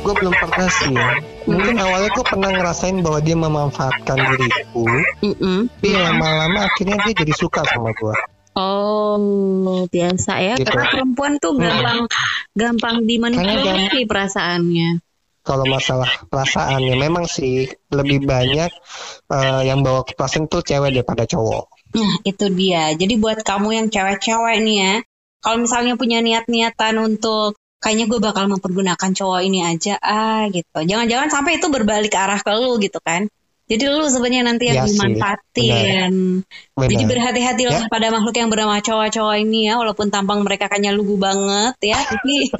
gue 0.09 0.15
belum 0.25 0.33
pernah 0.33 0.69
sih 0.73 0.89
ya. 0.89 1.09
mungkin 1.45 1.77
awalnya 1.77 2.09
gue 2.09 2.25
pernah 2.25 2.49
ngerasain 2.49 2.97
bahwa 3.05 3.19
dia 3.21 3.37
memanfaatkan 3.37 4.17
diriku 4.17 4.85
Mm-mm. 5.21 5.69
tapi 5.69 5.89
lama-lama 5.93 6.65
akhirnya 6.65 6.97
dia 7.05 7.13
jadi 7.13 7.33
suka 7.37 7.61
sama 7.69 7.93
gue 7.93 8.17
Oh 8.57 9.85
biasa 9.87 10.33
ya 10.41 10.53
Gitu. 10.57 10.65
karena 10.67 10.89
perempuan 10.89 11.37
tuh 11.37 11.53
gampang 11.55 12.09
gampang 12.57 12.95
dimanipulasi 13.05 14.09
perasaannya. 14.09 14.89
kalau 15.45 15.63
masalah 15.69 16.09
perasaan 16.27 16.81
ya 16.83 16.97
memang 16.97 17.29
sih 17.29 17.69
lebih 17.93 18.25
banyak 18.25 18.73
eh, 19.29 19.61
yang 19.63 19.85
bawa 19.85 20.01
ke 20.01 20.17
perasaan 20.17 20.49
tuh 20.49 20.65
cewek 20.65 20.91
daripada 20.91 21.29
cowok 21.29 21.69
Nah, 21.89 22.21
itu 22.21 22.45
dia. 22.53 22.93
Jadi 22.93 23.17
buat 23.17 23.41
kamu 23.41 23.69
yang 23.73 23.87
cewek-cewek 23.89 24.61
nih 24.61 24.77
ya, 24.77 24.93
kalau 25.41 25.65
misalnya 25.65 25.97
punya 25.97 26.21
niat-niatan 26.21 27.01
untuk 27.01 27.57
kayaknya 27.79 28.05
gue 28.11 28.19
bakal 28.19 28.51
mempergunakan 28.51 29.11
cowok 29.15 29.41
ini 29.43 29.63
aja, 29.63 29.95
ah 30.03 30.47
gitu. 30.51 30.83
Jangan-jangan 30.83 31.29
sampai 31.31 31.59
itu 31.59 31.67
berbalik 31.71 32.15
arah 32.15 32.39
ke 32.39 32.51
lu 32.55 32.79
gitu 32.79 32.99
kan. 32.99 33.27
Jadi 33.69 33.85
lu 33.85 34.01
sebenarnya 34.09 34.49
nanti 34.49 34.65
yang 34.65 34.89
sih, 34.89 34.97
dimanfaatin. 34.97 36.41
Jadi 36.73 37.03
berhati-hatilah 37.05 37.85
Ya. 37.85 37.87
pada 37.87 38.09
makhluk 38.09 38.33
yang 38.33 38.49
bernama 38.49 38.81
cowok-cowok 38.81 39.35
ini 39.45 39.69
ya, 39.69 39.77
walaupun 39.77 40.09
tampang 40.09 40.41
mereka 40.41 40.65
kayaknya 40.73 40.97
lugu 40.97 41.21
banget 41.21 41.77
ya, 41.77 42.01
tapi 42.09 42.49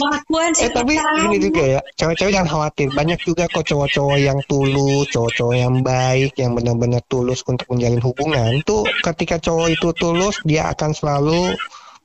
kelakuan 0.00 0.56
Eh 0.56 0.72
tapi 0.72 0.96
gini 0.96 1.36
juga 1.36 1.62
ya, 1.76 1.80
cewek-cewek 2.00 2.32
jangan 2.32 2.48
khawatir. 2.48 2.88
Banyak 2.96 3.20
juga 3.28 3.44
kok 3.52 3.68
cowok-cowok 3.68 4.16
yang 4.16 4.40
tulus, 4.48 5.04
cowok-cowok 5.12 5.54
yang 5.60 5.74
baik, 5.84 6.32
yang 6.40 6.56
benar-benar 6.56 7.04
tulus 7.12 7.44
untuk 7.44 7.68
menjalin 7.68 8.00
hubungan. 8.00 8.64
Tuh 8.64 8.88
ketika 9.04 9.36
cowok 9.36 9.68
itu 9.68 9.92
tulus, 10.00 10.40
dia 10.48 10.72
akan 10.72 10.96
selalu 10.96 11.52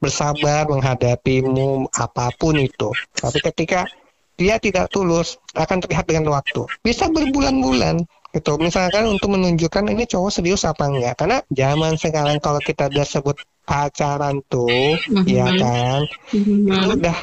bersabar 0.04 0.68
menghadapimu 0.68 1.88
apa 1.96 2.36
pun 2.36 2.60
itu. 2.60 2.92
Tapi 3.16 3.40
ketika 3.40 3.88
dia 4.36 4.60
tidak 4.60 4.92
tulus, 4.92 5.40
akan 5.56 5.80
terlihat 5.80 6.06
dengan 6.10 6.36
waktu. 6.36 6.68
Bisa 6.84 7.08
berbulan-bulan. 7.08 8.04
Gitu. 8.34 8.58
Misalkan 8.58 9.06
untuk 9.14 9.38
menunjukkan 9.38 9.94
ini 9.94 10.10
cowok 10.10 10.32
serius 10.34 10.66
apa 10.66 10.90
enggak. 10.90 11.22
Karena 11.22 11.38
zaman 11.54 11.94
sekarang 12.02 12.42
kalau 12.42 12.58
kita 12.58 12.90
udah 12.90 13.06
sebut 13.06 13.38
pacaran 13.62 14.42
tuh, 14.50 14.98
Mhm. 14.98 15.26
ya 15.30 15.48
kan, 15.54 16.00
itu 16.34 16.74
Mhm. 16.74 16.98
udah 16.98 17.18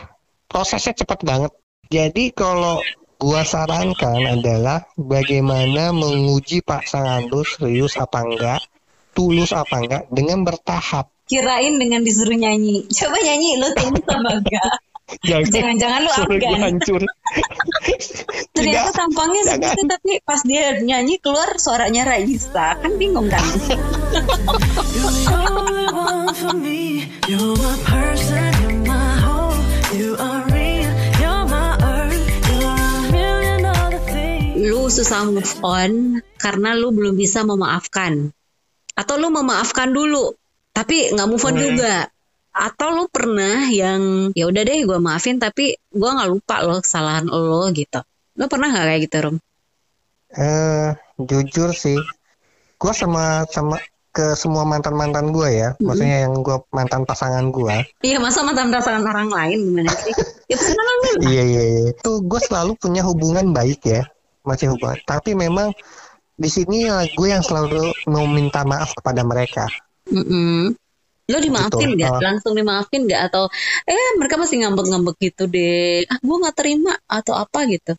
prosesnya 0.47 0.95
cepat 0.95 1.27
banget. 1.27 1.53
Jadi 1.91 2.31
kalau 2.31 2.79
gua 3.19 3.43
sarankan 3.43 4.39
adalah 4.39 4.87
bagaimana 4.95 5.91
menguji 5.91 6.63
pasangan 6.63 7.27
lu 7.27 7.43
serius 7.43 7.99
apa 7.99 8.23
enggak, 8.23 8.63
tulus 9.11 9.51
apa 9.51 9.83
enggak 9.83 10.03
dengan 10.15 10.47
bertahap. 10.47 11.11
Kirain 11.31 11.79
dengan 11.79 12.03
disuruh 12.03 12.35
nyanyi. 12.35 12.83
Coba 12.99 13.17
nyanyi 13.23 13.63
lu 13.63 13.71
tulus 13.79 14.03
sama 14.03 14.31
enggak? 14.35 14.73
Jangan-jangan 15.27 16.01
lu 16.07 16.11
Afgan. 16.11 16.59
hancur. 16.59 17.03
Ternyata 18.55 18.91
Tidak, 18.91 18.95
tampangnya 18.95 19.43
jangan. 19.43 19.55
segitu 19.59 19.83
tapi 19.91 20.11
pas 20.23 20.41
dia 20.43 20.79
nyanyi 20.83 21.19
keluar 21.23 21.55
suaranya 21.59 22.03
Raisa. 22.07 22.79
Kan 22.79 22.95
bingung 22.99 23.27
kan? 23.27 23.43
You're 23.43 25.11
the 25.11 25.51
only 25.51 25.87
one 25.91 26.31
for 26.35 26.55
me. 26.55 27.11
You're 27.27 27.59
my 27.59 27.75
person, 27.87 28.51
you're 28.63 28.83
my 28.87 29.11
home. 29.23 29.61
You 29.95 30.11
are 30.15 30.43
real, 30.51 30.93
you're 31.19 31.45
my 31.47 31.71
earth. 31.79 32.27
You're 32.47 32.71
a 32.71 33.03
million 33.11 33.61
other 33.67 34.03
things. 34.07 34.63
lu 34.71 34.87
susah 34.91 35.27
move 35.27 35.55
on 35.67 36.23
karena 36.39 36.75
lu 36.79 36.95
belum 36.95 37.19
bisa 37.19 37.43
memaafkan. 37.43 38.31
Atau 38.95 39.19
lu 39.19 39.31
memaafkan 39.35 39.91
dulu 39.91 40.39
tapi 40.73 41.11
nggak 41.13 41.29
move 41.29 41.45
on 41.45 41.55
Hmm. 41.57 41.63
juga. 41.63 41.97
Atau 42.51 42.91
lu 42.91 43.05
pernah 43.07 43.71
yang 43.71 44.35
ya 44.35 44.51
udah 44.51 44.63
deh 44.67 44.83
gue 44.83 44.99
maafin 44.99 45.39
tapi 45.39 45.79
gue 45.79 46.11
nggak 46.11 46.31
lupa 46.31 46.67
loh 46.67 46.83
kesalahan 46.83 47.31
lo 47.31 47.71
gitu. 47.71 48.03
Lu 48.35 48.51
pernah 48.51 48.75
nggak 48.75 48.87
kayak 48.91 49.01
gitu 49.07 49.17
Rum? 49.23 49.37
Eh, 50.31 50.91
jujur 51.19 51.75
sih, 51.75 51.99
gua 52.79 52.95
sama 52.95 53.43
sama 53.51 53.83
ke 54.15 54.39
semua 54.39 54.63
mantan 54.63 54.95
mantan 54.95 55.35
gue 55.35 55.59
ya, 55.59 55.75
maksudnya 55.83 56.27
yang 56.27 56.39
gua 56.43 56.63
mantan 56.71 57.03
pasangan 57.03 57.51
gua, 57.51 57.83
Iya 58.03 58.23
masa 58.23 58.47
mantan 58.47 58.71
pasangan 58.71 59.03
orang 59.07 59.27
lain 59.27 59.59
gimana 59.71 59.91
sih? 59.91 60.15
Ya 60.47 60.55
pasangan 60.55 60.87
orang 60.87 61.01
lain. 61.03 61.19
Iya 61.31 61.43
iya 61.47 61.63
iya. 61.67 61.91
Tuh 61.99 62.23
gue 62.23 62.41
selalu 62.47 62.79
punya 62.79 63.03
hubungan 63.03 63.51
baik 63.51 63.83
ya, 63.87 64.07
masih 64.47 64.71
hubungan. 64.71 65.03
Tapi 65.03 65.35
memang 65.35 65.75
di 66.39 66.47
sini 66.47 66.87
gue 66.91 67.29
yang 67.31 67.43
selalu 67.43 67.91
mau 68.07 68.23
minta 68.31 68.63
maaf 68.63 68.95
kepada 68.95 69.27
mereka. 69.27 69.67
Mm-mm. 70.11 70.75
Lo 71.31 71.39
dimaafin 71.39 71.95
Gitu. 71.95 71.97
nggak? 72.03 72.11
Ah. 72.11 72.23
Langsung 72.23 72.53
dimaafin 72.59 73.07
nggak? 73.07 73.23
Atau 73.31 73.47
eh 73.87 74.11
mereka 74.19 74.35
masih 74.35 74.67
ngambek-ngambek 74.67 75.17
gitu 75.23 75.47
deh. 75.47 76.03
Ah 76.11 76.19
gue 76.19 76.37
nggak 76.43 76.57
terima 76.59 76.99
atau 77.07 77.39
apa 77.39 77.67
gitu? 77.71 77.95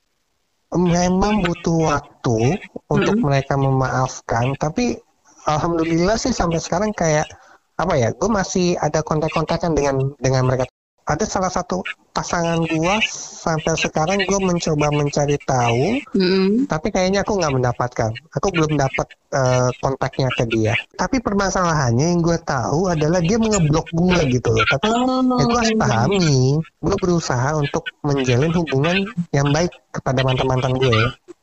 Memang 0.72 1.44
butuh 1.44 1.92
waktu 1.92 2.60
untuk 2.88 3.20
mereka 3.20 3.60
memaafkan, 3.60 4.56
tapi 4.56 4.96
alhamdulillah 5.44 6.16
sih 6.16 6.32
sampai 6.32 6.64
sekarang 6.64 6.96
kayak 6.96 7.28
apa 7.76 7.94
ya, 8.00 8.16
gue 8.16 8.30
masih 8.32 8.80
ada 8.80 9.04
kontak-kontakan 9.04 9.76
dengan 9.76 10.16
dengan 10.16 10.48
mereka. 10.48 10.68
Ada 11.12 11.28
salah 11.28 11.52
satu 11.52 11.84
pasangan 12.16 12.64
gue 12.64 12.96
sampai 13.44 13.76
sekarang 13.76 14.24
gue 14.24 14.40
mencoba 14.40 14.88
mencari 14.96 15.36
tahu 15.44 16.00
Mm-mm. 16.16 16.68
tapi 16.72 16.88
kayaknya 16.88 17.28
aku 17.28 17.36
nggak 17.36 17.52
mendapatkan. 17.52 18.12
Aku 18.32 18.48
belum 18.56 18.80
dapat 18.80 19.08
eh, 19.36 19.70
kontaknya 19.84 20.32
ke 20.32 20.48
dia. 20.48 20.72
Tapi 20.96 21.20
permasalahannya 21.20 22.16
yang 22.16 22.24
gue 22.24 22.40
tahu 22.48 22.88
adalah 22.88 23.20
dia 23.20 23.36
mengeblok 23.36 23.92
gue 23.92 24.20
gitu 24.40 24.56
loh. 24.56 24.64
Tapi 24.64 24.88
ya 24.88 25.44
gue 25.44 25.60
harus 25.60 25.76
pahami. 25.76 26.64
Gue 26.80 26.96
berusaha 26.96 27.60
untuk 27.60 27.84
menjalin 28.08 28.56
hubungan 28.56 29.04
yang 29.36 29.52
baik 29.52 29.72
kepada 29.92 30.24
mantan-mantan 30.24 30.80
gue. 30.80 31.00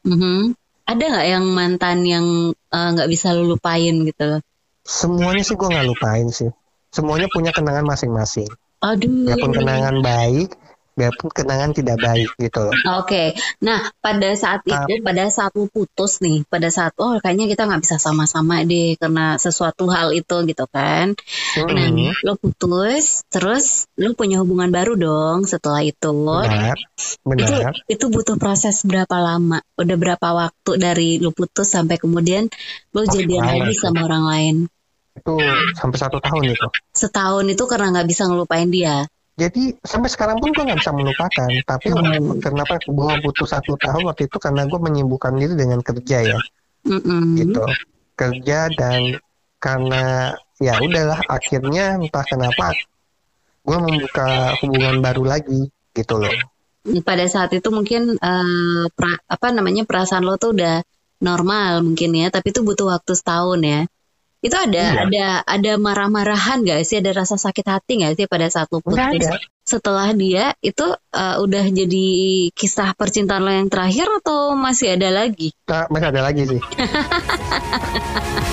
Mhm. 0.08 0.56
ada 0.88 1.04
nggak 1.04 1.28
yang 1.28 1.44
mantan 1.52 1.98
yang 2.08 2.26
eh, 2.56 2.88
nggak 2.96 3.12
bisa 3.12 3.36
lu 3.36 3.52
lupain 3.52 3.92
gitu 4.08 4.24
loh? 4.24 4.40
Semuanya 4.88 5.44
sih 5.44 5.52
gue 5.52 5.68
nggak 5.68 5.84
lupain 5.84 6.32
sih. 6.32 6.48
Semuanya 6.88 7.28
punya 7.28 7.52
kenangan 7.52 7.84
masing-masing. 7.84 8.48
Aduh. 8.78 9.26
Biarpun 9.26 9.52
kenangan 9.54 9.96
baik, 9.98 10.48
biarpun 10.94 11.30
kenangan 11.34 11.70
tidak 11.74 11.98
baik 11.98 12.30
gitu. 12.38 12.70
Oke, 12.98 13.34
nah 13.58 13.90
pada 13.98 14.34
saat 14.38 14.62
itu, 14.66 15.02
pada 15.02 15.30
saat 15.30 15.50
lu 15.58 15.66
putus 15.66 16.18
nih, 16.18 16.46
pada 16.46 16.70
saat 16.70 16.94
oh 16.98 17.18
kayaknya 17.18 17.50
kita 17.50 17.66
nggak 17.66 17.82
bisa 17.82 17.96
sama-sama 17.98 18.62
deh 18.62 18.94
karena 18.98 19.34
sesuatu 19.38 19.90
hal 19.90 20.14
itu 20.14 20.36
gitu 20.46 20.64
kan. 20.70 21.14
Nah, 21.58 21.90
Mm-mm. 21.90 22.14
lu 22.22 22.34
putus, 22.38 23.26
terus 23.30 23.90
lu 23.98 24.14
punya 24.14 24.42
hubungan 24.42 24.70
baru 24.70 24.94
dong 24.94 25.46
setelah 25.46 25.82
itu. 25.82 26.14
Benar, 26.14 26.78
Itu 26.78 27.26
benar. 27.26 27.74
itu 27.86 28.04
butuh 28.10 28.36
proses 28.38 28.82
berapa 28.86 29.18
lama? 29.18 29.58
Udah 29.78 29.96
berapa 29.98 30.28
waktu 30.34 30.70
dari 30.78 31.18
lu 31.18 31.34
putus 31.34 31.70
sampai 31.70 31.98
kemudian 31.98 32.46
lu 32.94 33.02
jadian 33.06 33.42
lama 33.42 33.66
lagi 33.66 33.74
sama 33.74 34.06
orang 34.06 34.24
lain? 34.26 34.56
Itu 35.18 35.34
sampai 35.74 35.98
satu 35.98 36.18
tahun 36.22 36.54
itu. 36.54 36.68
Setahun 36.94 37.44
itu 37.50 37.64
karena 37.66 37.90
nggak 37.92 38.08
bisa 38.08 38.30
ngelupain 38.30 38.70
dia. 38.70 39.04
Jadi 39.38 39.70
sampai 39.82 40.10
sekarang 40.10 40.42
pun 40.42 40.50
gue 40.50 40.64
nggak 40.66 40.80
bisa 40.82 40.90
melupakan. 40.94 41.50
Tapi 41.62 41.86
Hmm. 41.94 42.42
kenapa 42.42 42.82
gue 42.82 43.12
butuh 43.22 43.46
satu 43.46 43.78
tahun 43.78 44.02
waktu 44.10 44.26
itu 44.26 44.38
karena 44.42 44.66
gue 44.66 44.80
menyibukkan 44.82 45.34
diri 45.38 45.54
dengan 45.54 45.78
kerja 45.78 46.18
ya, 46.26 46.38
Mm-mm. 46.86 47.38
gitu. 47.38 47.62
Kerja 48.18 48.66
dan 48.74 49.18
karena 49.62 50.34
ya 50.58 50.78
udahlah 50.82 51.22
akhirnya 51.30 51.98
entah 52.02 52.26
kenapa 52.26 52.74
gue 53.62 53.78
membuka 53.78 54.58
hubungan 54.62 54.98
baru 54.98 55.22
lagi 55.22 55.70
gitu 55.94 56.14
loh. 56.18 56.34
pada 57.04 57.26
saat 57.28 57.52
itu 57.52 57.68
mungkin 57.68 58.16
pra- 58.96 59.22
apa 59.28 59.46
namanya 59.52 59.84
perasaan 59.84 60.24
lo 60.24 60.40
tuh 60.40 60.56
udah 60.56 60.80
normal 61.20 61.84
mungkin 61.84 62.16
ya 62.16 62.32
tapi 62.32 62.54
itu 62.54 62.64
butuh 62.64 62.88
waktu 62.96 63.12
setahun 63.12 63.60
ya 63.60 63.80
itu 64.38 64.54
ada 64.54 64.78
Iya. 64.78 65.02
ada 65.02 65.26
ada 65.42 65.72
marah-marahan 65.76 66.62
gak 66.62 66.86
sih 66.86 67.02
ada 67.02 67.10
rasa 67.10 67.34
sakit 67.34 67.66
hati 67.66 67.92
gak 68.00 68.14
sih 68.14 68.30
pada 68.30 68.46
saat 68.46 68.70
lo 68.70 68.78
putus 68.78 69.02
ada. 69.26 69.34
setelah 69.62 70.14
dia 70.14 70.54
itu 70.62 70.86
eh, 71.10 71.36
udah 71.36 71.64
jadi 71.66 72.06
kisah 72.54 72.94
percintaan 72.94 73.42
lo 73.42 73.50
yang 73.50 73.66
terakhir 73.66 74.06
atau 74.22 74.54
masih 74.54 74.94
ada 74.94 75.10
lagi 75.10 75.50
Nah, 75.66 75.90
masih 75.90 76.08
ada 76.08 76.20
lagi 76.22 76.42
sih. 76.46 76.60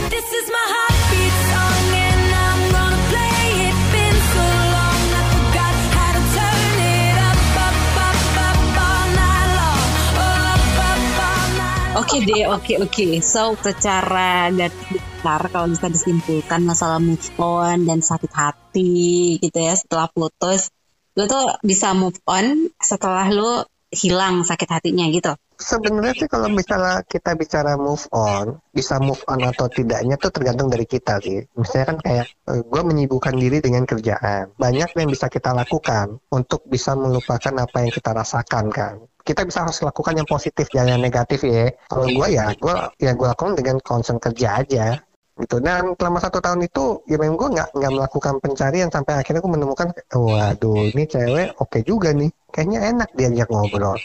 This 0.10 0.28
is 0.28 0.46
my 0.50 0.66
heartbeat 0.68 1.36
song 1.48 1.86
and 1.94 2.24
I'm 2.34 2.62
gonna 2.70 3.00
play 3.08 3.40
it. 3.66 3.78
Been 3.90 4.18
so 4.34 4.44
long 4.68 5.02
I 5.06 5.22
forgot 5.30 5.76
how 5.94 6.12
to 6.12 6.22
turn 6.34 6.76
it 6.82 7.18
up, 7.22 7.40
up, 7.56 7.78
up, 7.96 8.20
up 8.42 8.60
all 8.76 9.06
night 9.14 9.50
long. 9.54 9.82
Oh, 10.18 10.50
up, 10.50 10.64
up 10.82 11.02
all 11.22 11.48
night 11.54 11.90
long. 11.94 12.00
Oke 12.02 12.18
deh, 12.26 12.44
oke 12.50 12.74
oke. 12.82 13.06
So 13.22 13.54
secara 13.56 14.50
garis 14.50 15.14
besar 15.26 15.50
kalau 15.50 15.66
bisa 15.74 15.90
disimpulkan 15.90 16.62
masalah 16.62 17.02
move 17.02 17.26
on 17.42 17.90
dan 17.90 18.06
sakit 18.06 18.30
hati 18.30 19.42
gitu 19.42 19.58
ya 19.58 19.74
setelah 19.74 20.06
putus, 20.14 20.70
lo 21.18 21.26
tuh 21.26 21.50
bisa 21.66 21.98
move 21.98 22.22
on 22.30 22.70
setelah 22.78 23.26
lo 23.34 23.66
hilang 23.90 24.46
sakit 24.46 24.70
hatinya 24.70 25.10
gitu. 25.10 25.34
Sebenarnya 25.58 26.14
sih 26.14 26.30
kalau 26.30 26.46
misalnya 26.54 27.02
kita 27.10 27.34
bicara 27.34 27.74
move 27.74 28.06
on, 28.14 28.62
bisa 28.70 29.02
move 29.02 29.24
on 29.26 29.42
atau 29.50 29.66
tidaknya 29.66 30.14
tuh 30.22 30.30
tergantung 30.30 30.70
dari 30.70 30.86
kita 30.86 31.18
sih. 31.26 31.42
Misalnya 31.58 31.86
kan 31.90 31.98
kayak 32.06 32.26
gue 32.46 32.82
menyibukkan 32.86 33.34
diri 33.34 33.66
dengan 33.66 33.90
kerjaan. 33.90 34.54
Banyak 34.62 34.94
yang 34.94 35.10
bisa 35.10 35.26
kita 35.26 35.58
lakukan 35.58 36.22
untuk 36.30 36.70
bisa 36.70 36.94
melupakan 36.94 37.66
apa 37.66 37.82
yang 37.82 37.90
kita 37.90 38.14
rasakan 38.14 38.70
kan. 38.70 38.96
Kita 39.26 39.42
bisa 39.42 39.66
harus 39.66 39.82
lakukan 39.82 40.14
yang 40.14 40.30
positif 40.30 40.70
jangan 40.70 41.00
yang 41.00 41.02
negatif 41.02 41.42
ya. 41.48 41.74
Kalau 41.90 42.06
gue 42.14 42.28
ya, 42.30 42.52
gue 42.54 42.76
ya 43.02 43.12
gue 43.18 43.26
lakukan 43.26 43.58
dengan 43.58 43.82
concern 43.82 44.22
kerja 44.22 44.62
aja 44.62 45.05
gitu. 45.42 45.60
Dan 45.60 45.96
selama 46.00 46.20
satu 46.24 46.40
tahun 46.40 46.64
itu 46.64 47.04
ya 47.12 47.20
memang 47.20 47.36
gue 47.36 47.50
nggak 47.60 47.70
nggak 47.76 47.92
melakukan 47.92 48.36
pencarian 48.40 48.90
sampai 48.92 49.20
akhirnya 49.20 49.44
gue 49.44 49.54
menemukan 49.54 49.88
waduh 50.16 50.88
ini 50.92 51.04
cewek 51.08 51.60
oke 51.60 51.80
juga 51.84 52.16
nih. 52.16 52.32
Kayaknya 52.56 52.80
enak 52.96 53.10
diajak 53.20 53.48
ngobrol 53.52 54.00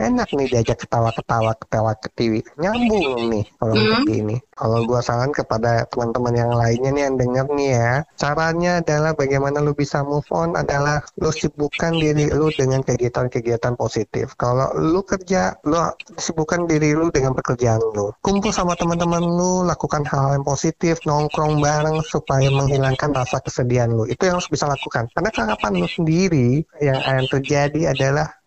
enak 0.00 0.28
nih 0.32 0.48
diajak 0.48 0.80
ketawa-ketawa 0.80 1.52
ketawa 1.60 1.92
ketiwi 2.00 2.40
nyambung 2.56 3.28
nih 3.28 3.44
kalau 3.60 3.74
Hmm. 3.76 3.84
seperti 3.84 4.12
ini. 4.24 4.36
Kalau 4.60 4.84
gua 4.84 5.00
saran 5.00 5.32
kepada 5.32 5.88
teman-teman 5.88 6.36
yang 6.36 6.52
lainnya 6.52 6.90
nih 6.92 7.02
yang 7.08 7.16
denger 7.16 7.46
nih 7.56 7.70
ya 7.80 7.92
caranya 8.16 8.72
adalah 8.84 9.12
bagaimana 9.16 9.60
lu 9.64 9.72
bisa 9.72 10.04
move 10.04 10.28
on 10.32 10.52
adalah 10.52 11.00
lu 11.16 11.32
sibukkan 11.32 11.96
diri 11.96 12.28
lu 12.28 12.52
dengan 12.52 12.84
kegiatan-kegiatan 12.84 13.72
positif. 13.76 14.36
Kalau 14.36 14.68
lu 14.76 15.00
kerja 15.00 15.56
lu 15.64 15.76
sibukkan 16.16 16.68
diri 16.68 16.92
lu 16.92 17.08
dengan 17.08 17.32
pekerjaan 17.32 17.80
lu. 17.96 18.12
Kumpul 18.20 18.52
sama 18.52 18.76
teman-teman 18.76 19.20
lu 19.24 19.64
lakukan 19.64 20.04
hal 20.04 20.36
yang 20.36 20.44
positif 20.44 21.00
nongkrong 21.08 21.60
bareng 21.60 22.00
supaya 22.04 22.48
menghilangkan 22.52 23.16
rasa 23.16 23.40
kesedihan 23.40 23.88
lu. 23.88 24.04
Itu 24.04 24.28
yang 24.28 24.40
harus 24.40 24.48
bisa 24.52 24.68
lakukan. 24.68 25.08
Karena 25.12 25.30
keharapan 25.32 25.72
lu 25.80 25.88
sendiri 25.88 26.64
yang 26.80 27.00
akan 27.00 27.24
terjadi 27.32 27.96
adalah 27.96 28.39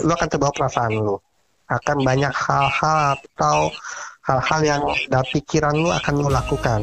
lu 0.00 0.12
akan 0.16 0.28
terbawa 0.32 0.52
perasaan 0.56 0.96
lu. 0.96 1.16
Akan 1.68 2.00
banyak 2.00 2.32
hal-hal 2.32 3.16
atau 3.20 3.68
hal-hal 4.24 4.60
yang 4.64 4.82
dalam 5.12 5.26
pikiran 5.28 5.74
lu 5.76 5.92
akan 5.92 6.12
lu 6.16 6.28
lakukan 6.32 6.80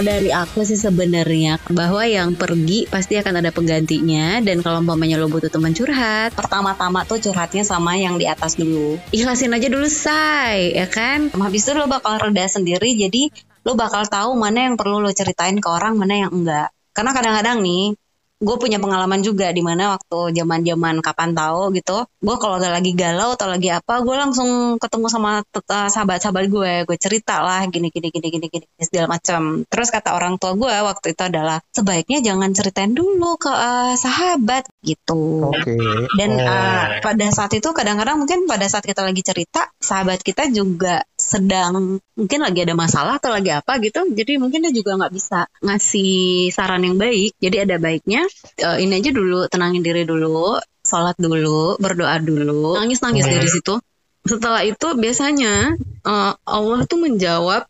Kalau 0.00 0.16
dari 0.16 0.32
aku 0.32 0.64
sih 0.64 0.80
sebenarnya 0.80 1.60
bahwa 1.76 2.00
yang 2.08 2.32
pergi 2.32 2.88
pasti 2.88 3.20
akan 3.20 3.44
ada 3.44 3.52
penggantinya 3.52 4.40
dan 4.40 4.64
kalau 4.64 4.80
umpamanya 4.80 5.20
lo 5.20 5.28
butuh 5.28 5.52
teman 5.52 5.76
curhat, 5.76 6.32
pertama-tama 6.32 7.04
tuh 7.04 7.20
curhatnya 7.20 7.68
sama 7.68 8.00
yang 8.00 8.16
di 8.16 8.24
atas 8.24 8.56
dulu. 8.56 8.96
Ikhlasin 9.12 9.52
aja 9.52 9.68
dulu 9.68 9.84
say, 9.92 10.72
ya 10.72 10.88
kan? 10.88 11.28
Habis 11.36 11.68
itu 11.68 11.76
lo 11.76 11.84
bakal 11.84 12.16
reda 12.16 12.48
sendiri 12.48 12.96
jadi 12.96 13.28
lo 13.60 13.76
bakal 13.76 14.08
tahu 14.08 14.40
mana 14.40 14.72
yang 14.72 14.80
perlu 14.80 15.04
lo 15.04 15.12
ceritain 15.12 15.60
ke 15.60 15.68
orang, 15.68 16.00
mana 16.00 16.24
yang 16.24 16.32
enggak. 16.32 16.72
Karena 16.96 17.12
kadang-kadang 17.12 17.60
nih 17.60 17.99
gue 18.40 18.56
punya 18.56 18.80
pengalaman 18.80 19.20
juga 19.20 19.52
di 19.52 19.60
mana 19.60 20.00
waktu 20.00 20.32
zaman 20.32 20.64
zaman 20.64 21.04
kapan 21.04 21.36
tahu 21.36 21.76
gitu 21.76 22.08
gue 22.08 22.36
kalau 22.40 22.56
lagi 22.56 22.96
galau 22.96 23.36
atau 23.36 23.52
lagi 23.52 23.68
apa 23.68 24.00
gue 24.00 24.16
langsung 24.16 24.80
ketemu 24.80 25.06
sama 25.12 25.44
sahabat-sahabat 25.68 26.48
gue 26.48 26.72
gue 26.88 26.96
cerita 26.96 27.44
lah 27.44 27.68
gini 27.68 27.92
gini 27.92 28.08
gini 28.08 28.28
gini 28.32 28.46
gini 28.48 28.66
segala 28.80 29.16
macam. 29.20 29.68
Terus 29.68 29.88
kata 29.92 30.16
orang 30.16 30.40
tua 30.40 30.56
gue 30.56 30.72
waktu 30.72 31.12
itu 31.12 31.22
adalah 31.22 31.60
sebaiknya 31.74 32.24
jangan 32.24 32.50
ceritain 32.56 32.96
dulu 32.96 33.36
ke 33.36 33.52
eh, 33.52 33.94
sahabat 34.00 34.64
gitu. 34.80 35.52
Oke 35.52 35.76
dan 36.16 36.30
Oh. 36.30 36.46
eh, 36.46 36.86
pada 37.04 37.26
saat 37.34 37.52
itu 37.52 37.68
kadang-kadang 37.74 38.16
mungkin 38.16 38.46
pada 38.48 38.64
saat 38.70 38.86
kita 38.86 39.02
lagi 39.04 39.20
cerita 39.20 39.68
sahabat 39.76 40.22
kita 40.24 40.48
juga 40.48 41.04
sedang 41.18 42.00
mungkin 42.16 42.40
lagi 42.40 42.64
ada 42.64 42.72
masalah 42.72 43.20
atau 43.20 43.28
lagi 43.34 43.52
apa 43.52 43.76
gitu 43.82 44.08
jadi 44.14 44.40
mungkin 44.40 44.64
dia 44.64 44.72
juga 44.72 44.96
nggak 44.96 45.12
bisa 45.12 45.44
ngasih 45.60 46.54
saran 46.54 46.86
yang 46.86 46.96
baik. 46.96 47.36
Jadi 47.42 47.56
ada 47.66 47.76
baiknya 47.76 48.29
eh, 48.56 48.76
ini 48.80 48.98
aja 48.98 49.10
dulu 49.10 49.46
tenangin 49.46 49.82
diri 49.82 50.02
dulu 50.04 50.56
sholat 50.80 51.16
dulu 51.16 51.76
berdoa 51.76 52.16
dulu. 52.18 52.76
Nangis 52.76 53.00
nangis 53.00 53.24
Hmm. 53.28 53.34
dari 53.36 53.48
situ. 53.48 53.74
Setelah 54.20 54.62
itu 54.64 54.86
biasanya 54.94 55.74
eh, 56.04 56.32
Allah 56.36 56.80
tuh 56.84 56.98
menjawab 56.98 57.64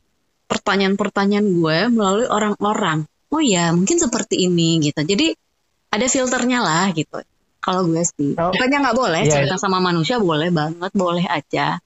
pertanyaan-pertanyaan 0.46 1.46
gue 1.46 1.79
melalui 1.94 2.27
orang-orang. 2.27 3.07
Oh 3.31 3.38
ya 3.38 3.70
mungkin 3.70 4.03
seperti 4.03 4.51
ini 4.51 4.83
gitu. 4.83 4.99
Jadi 5.01 5.31
ada 5.90 6.07
filternya 6.07 6.59
lah 6.61 6.90
gitu. 6.90 7.23
Kalau 7.61 7.87
gue 7.87 8.03
sih. 8.03 8.35
Oh. 8.35 8.51
bukannya 8.51 8.79
nggak 8.83 8.96
boleh 8.99 9.23
Iya. 9.23 9.33
cerita 9.37 9.57
sama 9.61 9.79
manusia 9.79 10.18
boleh 10.18 10.51
banget 10.51 10.90
boleh 10.90 11.27
aja. 11.29 11.79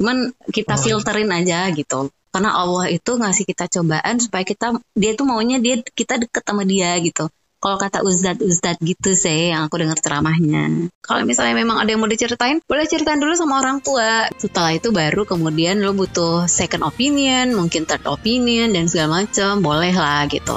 Cuman 0.00 0.32
kita 0.50 0.74
Oh. 0.74 0.80
filterin 0.80 1.30
aja 1.30 1.70
gitu. 1.70 2.08
Karena 2.30 2.54
Allah 2.54 2.86
itu 2.88 3.10
ngasih 3.14 3.42
kita 3.42 3.66
cobaan 3.68 4.18
supaya 4.18 4.46
kita 4.46 4.78
dia 4.94 5.12
tuh 5.14 5.26
maunya 5.26 5.58
dia 5.58 5.82
kita 5.82 6.14
deket 6.16 6.46
sama 6.46 6.62
dia 6.62 6.94
gitu 7.02 7.26
kalau 7.60 7.76
kata 7.76 8.00
ustadz 8.00 8.40
ustadz 8.40 8.80
gitu 8.80 9.12
sih 9.12 9.52
yang 9.52 9.68
aku 9.68 9.76
dengar 9.84 10.00
ceramahnya. 10.00 10.88
Kalau 11.04 11.28
misalnya 11.28 11.54
memang 11.60 11.76
ada 11.76 11.92
yang 11.92 12.00
mau 12.00 12.08
diceritain 12.08 12.64
boleh 12.64 12.88
ceritain 12.88 13.20
dulu 13.20 13.36
sama 13.36 13.60
orang 13.60 13.84
tua. 13.84 14.32
Setelah 14.40 14.72
itu 14.72 14.88
baru 14.90 15.28
kemudian 15.28 15.84
lo 15.84 15.92
butuh 15.92 16.48
second 16.48 16.82
opinion 16.88 17.52
mungkin 17.52 17.84
third 17.84 18.08
opinion 18.08 18.72
dan 18.72 18.88
segala 18.88 19.22
macam 19.22 19.60
boleh 19.60 19.92
lah 19.92 20.24
gitu 20.32 20.56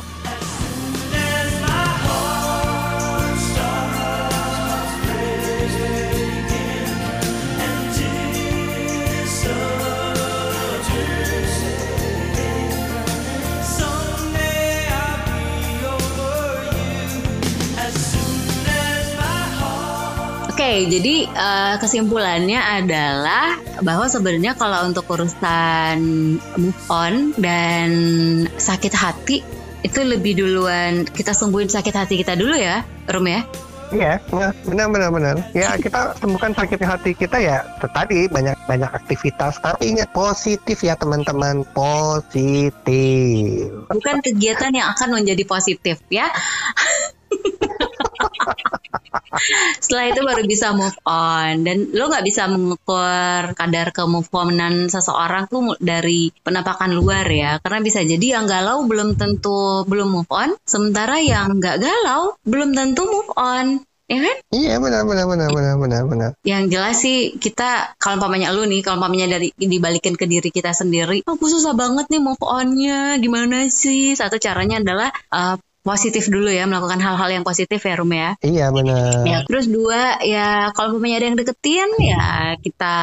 Oke, 20.64 20.88
jadi 20.88 21.28
eh, 21.28 21.76
kesimpulannya 21.76 22.56
adalah 22.56 23.60
bahwa 23.84 24.08
sebenarnya 24.08 24.56
kalau 24.56 24.88
untuk 24.88 25.04
urusan 25.12 26.00
move 26.56 26.82
on 26.88 27.36
dan 27.36 27.92
sakit 28.48 28.96
hati 28.96 29.44
itu 29.84 30.00
lebih 30.00 30.40
duluan 30.40 31.04
kita 31.04 31.36
sembuhin 31.36 31.68
sakit 31.68 31.92
hati 31.92 32.16
kita 32.16 32.40
dulu 32.40 32.56
ya, 32.56 32.80
Rum 33.12 33.28
ya. 33.28 33.44
Iya, 33.92 34.24
ya, 34.24 34.56
benar 34.64 34.88
benar 34.88 35.10
benar. 35.12 35.36
Ya 35.52 35.76
kita 35.84 36.16
sembuhkan 36.24 36.56
sakit 36.56 36.80
hati 36.80 37.12
kita 37.12 37.44
ya 37.44 37.68
tadi 37.84 38.32
banyak 38.32 38.56
banyak 38.64 38.88
aktivitas. 38.88 39.60
Tapi 39.60 40.00
ingat 40.00 40.16
positif 40.16 40.80
ya 40.80 40.96
teman-teman, 40.96 41.68
positif. 41.76 43.68
Bukan 43.92 44.16
kegiatan 44.24 44.72
yang 44.72 44.96
akan 44.96 45.20
menjadi 45.20 45.44
positif 45.44 46.00
ya. 46.08 46.32
Setelah 49.84 50.06
itu 50.14 50.22
baru 50.24 50.44
bisa 50.46 50.72
move 50.78 50.98
on 51.04 51.66
dan 51.66 51.90
lo 51.92 52.08
nggak 52.08 52.26
bisa 52.26 52.48
mengukur 52.48 53.58
kadar 53.58 53.90
ke 53.92 54.04
move 54.06 54.30
onan 54.32 54.88
seseorang 54.88 55.50
tuh 55.50 55.76
dari 55.82 56.30
penampakan 56.44 56.94
luar 56.94 57.26
ya 57.28 57.58
karena 57.60 57.80
bisa 57.82 58.00
jadi 58.06 58.40
yang 58.40 58.46
galau 58.46 58.86
belum 58.86 59.18
tentu 59.18 59.84
belum 59.90 60.22
move 60.22 60.32
on 60.32 60.54
sementara 60.64 61.20
yang 61.20 61.58
nggak 61.58 61.82
galau 61.82 62.38
belum 62.46 62.72
tentu 62.78 63.04
move 63.10 63.32
on 63.36 63.82
ya 64.14 64.20
kan? 64.20 64.38
Iya 64.52 64.74
benar 64.84 65.02
benar 65.08 65.26
benar 65.26 65.50
benar 65.50 65.76
benar 65.80 66.02
benar. 66.06 66.30
Yang 66.44 66.64
jelas 66.70 66.96
sih 67.00 67.18
kita 67.40 67.96
kalau 67.98 68.20
umpamanya 68.20 68.52
lu 68.52 68.68
nih, 68.68 68.84
kalau 68.84 69.00
umpamanya 69.00 69.40
dari 69.40 69.50
dibalikin 69.56 70.20
ke 70.20 70.28
diri 70.28 70.50
kita 70.52 70.76
sendiri, 70.76 71.24
aku 71.26 71.46
susah 71.48 71.74
banget 71.74 72.12
nih 72.12 72.22
move 72.22 72.44
onnya, 72.44 73.18
gimana 73.18 73.68
sih? 73.72 74.14
Satu 74.14 74.38
caranya 74.38 74.84
adalah 74.84 75.10
uh, 75.32 75.56
positif 75.84 76.32
dulu 76.32 76.48
ya, 76.48 76.64
melakukan 76.64 76.98
hal-hal 76.98 77.30
yang 77.30 77.44
positif 77.44 77.78
ya 77.78 77.96
Rum 78.00 78.10
ya. 78.10 78.40
Iya 78.40 78.72
benar. 78.72 79.28
Ya, 79.28 79.38
terus 79.44 79.68
dua 79.68 80.24
ya 80.24 80.72
kalau 80.72 80.96
umpamanya 80.96 81.20
ada 81.20 81.28
yang 81.28 81.38
deketin 81.38 81.90
ya 82.00 82.24
kita 82.58 82.96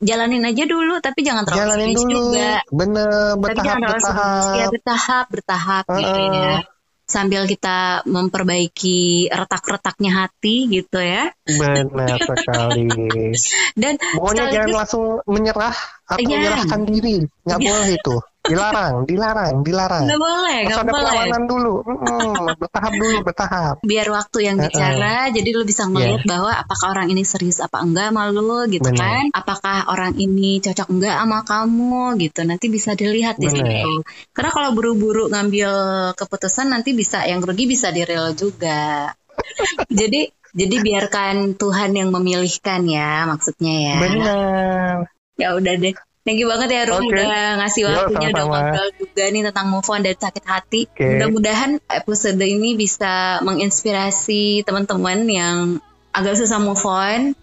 jalanin 0.00 0.42
aja 0.42 0.64
dulu, 0.64 0.98
tapi 0.98 1.20
jangan 1.20 1.44
terlalu 1.44 1.60
Jalanin 1.62 1.88
dulu. 1.94 2.08
juga. 2.10 2.50
Bener 2.72 3.08
Tapi 3.30 3.40
bertahap 3.44 3.64
jangan 3.64 3.80
terlalu 3.80 4.00
serius. 4.00 4.08
bertahap. 4.08 4.56
Ya 4.56 4.66
bertahap 4.72 5.24
bertahap 5.28 5.84
gitu 5.92 6.18
Heeh. 6.18 6.32
ya. 6.34 6.56
Sambil 7.04 7.44
kita 7.44 8.00
memperbaiki 8.08 9.00
retak-retaknya 9.28 10.24
hati 10.24 10.56
gitu 10.72 10.96
ya. 10.98 11.28
Benar 11.44 12.16
sekali. 12.16 12.88
Dan 13.80 14.00
Pokoknya 14.00 14.44
jangan 14.48 14.72
langsung 14.72 15.04
menyerah 15.28 15.76
atau 16.08 16.16
Iya. 16.18 16.32
menyerahkan 16.40 16.80
diri. 16.88 17.28
Nggak 17.44 17.60
Iya. 17.60 17.68
boleh 17.68 17.88
itu. 17.92 18.16
Dilarang, 18.44 19.08
dilarang, 19.08 19.64
dilarang. 19.64 20.04
nggak 20.04 20.20
boleh, 20.20 20.58
Harus 20.68 20.68
nggak 20.68 20.84
ada 20.84 20.92
boleh. 20.92 21.00
perlawanan 21.08 21.42
dulu. 21.48 21.74
Mm, 21.80 22.44
bertahap 22.60 22.92
dulu, 22.92 23.16
bertahap. 23.24 23.76
biar 23.80 24.06
waktu 24.12 24.38
yang 24.44 24.56
bicara 24.60 25.32
jadi 25.32 25.48
lu 25.56 25.64
bisa 25.64 25.88
ngeliat 25.88 26.22
bahwa 26.28 26.52
apakah 26.52 26.92
orang 26.92 27.08
ini 27.08 27.24
serius 27.24 27.58
apa 27.64 27.80
enggak 27.80 28.12
sama 28.12 28.28
lu 28.28 28.68
gitu 28.68 28.84
Benar. 28.84 29.00
kan 29.00 29.24
apakah 29.32 29.76
orang 29.88 30.12
ini 30.20 30.60
cocok 30.60 30.88
enggak 30.92 31.14
sama 31.16 31.38
kamu 31.44 32.20
gitu 32.20 32.40
nanti 32.44 32.66
bisa 32.68 32.92
dilihat 32.92 33.40
di 33.40 33.48
situ 33.48 33.92
karena 34.36 34.50
kalau 34.52 34.70
buru-buru 34.76 35.32
ngambil 35.32 35.70
keputusan 36.16 36.68
nanti 36.68 36.92
bisa 36.92 37.24
yang 37.24 37.40
rugi 37.40 37.64
bisa 37.64 37.90
diri 37.92 38.12
lo 38.16 38.32
juga 38.36 39.12
jadi 40.00 40.28
jadi 40.54 40.76
biarkan 40.84 41.56
Tuhan 41.58 41.90
yang 41.96 42.12
memilihkan 42.14 42.84
ya 42.86 43.24
maksudnya 43.26 43.74
ya 43.74 43.96
Benar. 44.04 44.94
ya 45.40 45.48
udah 45.56 45.74
deh 45.80 45.94
Thank 46.24 46.40
you 46.40 46.48
banget 46.48 46.72
ya 46.72 46.82
Rum 46.88 47.04
Oke. 47.04 47.20
udah 47.20 47.60
ngasih 47.60 47.80
Yo, 47.84 47.88
waktunya 47.92 48.28
udah 48.32 48.44
sama-sama. 48.48 48.64
ngobrol 48.64 48.88
juga 48.96 49.24
nih 49.28 49.42
tentang 49.44 49.66
move 49.68 49.88
on 49.92 50.00
dari 50.00 50.16
sakit 50.16 50.44
hati. 50.48 50.80
Oke. 50.88 51.04
Mudah-mudahan 51.04 51.70
episode 51.84 52.40
ini 52.40 52.70
bisa 52.74 53.44
menginspirasi 53.44 54.64
teman-teman 54.64 55.28
yang 55.28 55.56
agak 56.16 56.40
susah 56.40 56.56
move 56.56 56.80
on, 56.88 57.36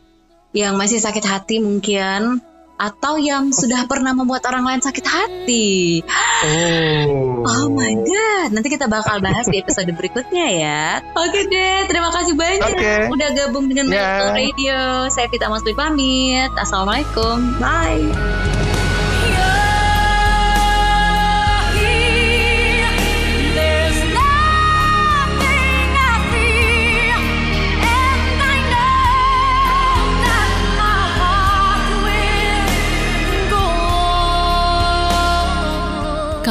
yang 0.57 0.81
masih 0.81 0.97
sakit 0.97 1.21
hati 1.21 1.61
mungkin, 1.61 2.41
atau 2.75 3.21
yang 3.21 3.53
sudah 3.53 3.85
pernah 3.85 4.17
membuat 4.17 4.41
orang 4.49 4.65
lain 4.65 4.81
sakit 4.81 5.05
hati. 5.05 6.01
Oh. 6.01 7.45
Oh 7.45 7.67
my 7.69 7.93
god, 8.01 8.49
nanti 8.49 8.73
kita 8.73 8.89
bakal 8.89 9.21
bahas 9.21 9.45
di 9.45 9.61
episode 9.61 9.93
berikutnya 9.93 10.45
ya. 10.49 10.83
Oke 11.13 11.45
deh, 11.45 11.85
terima 11.85 12.09
kasih 12.09 12.33
banyak 12.33 12.73
Oke. 12.73 12.93
udah 13.13 13.29
gabung 13.37 13.69
dengan 13.69 13.93
Ya. 13.93 13.93
Medical 13.93 14.29
Radio. 14.33 14.79
Saya 15.13 15.29
Vita 15.29 15.53
Masli 15.53 15.77
pamit. 15.77 16.49
Assalamualaikum. 16.57 17.61
Bye. 17.61 18.61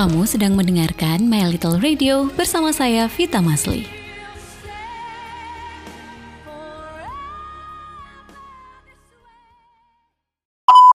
Kamu 0.00 0.24
sedang 0.24 0.56
mendengarkan 0.56 1.28
My 1.28 1.44
Little 1.44 1.76
Radio 1.76 2.32
bersama 2.32 2.72
saya 2.72 3.04
Vita 3.04 3.44
Masli. 3.44 3.99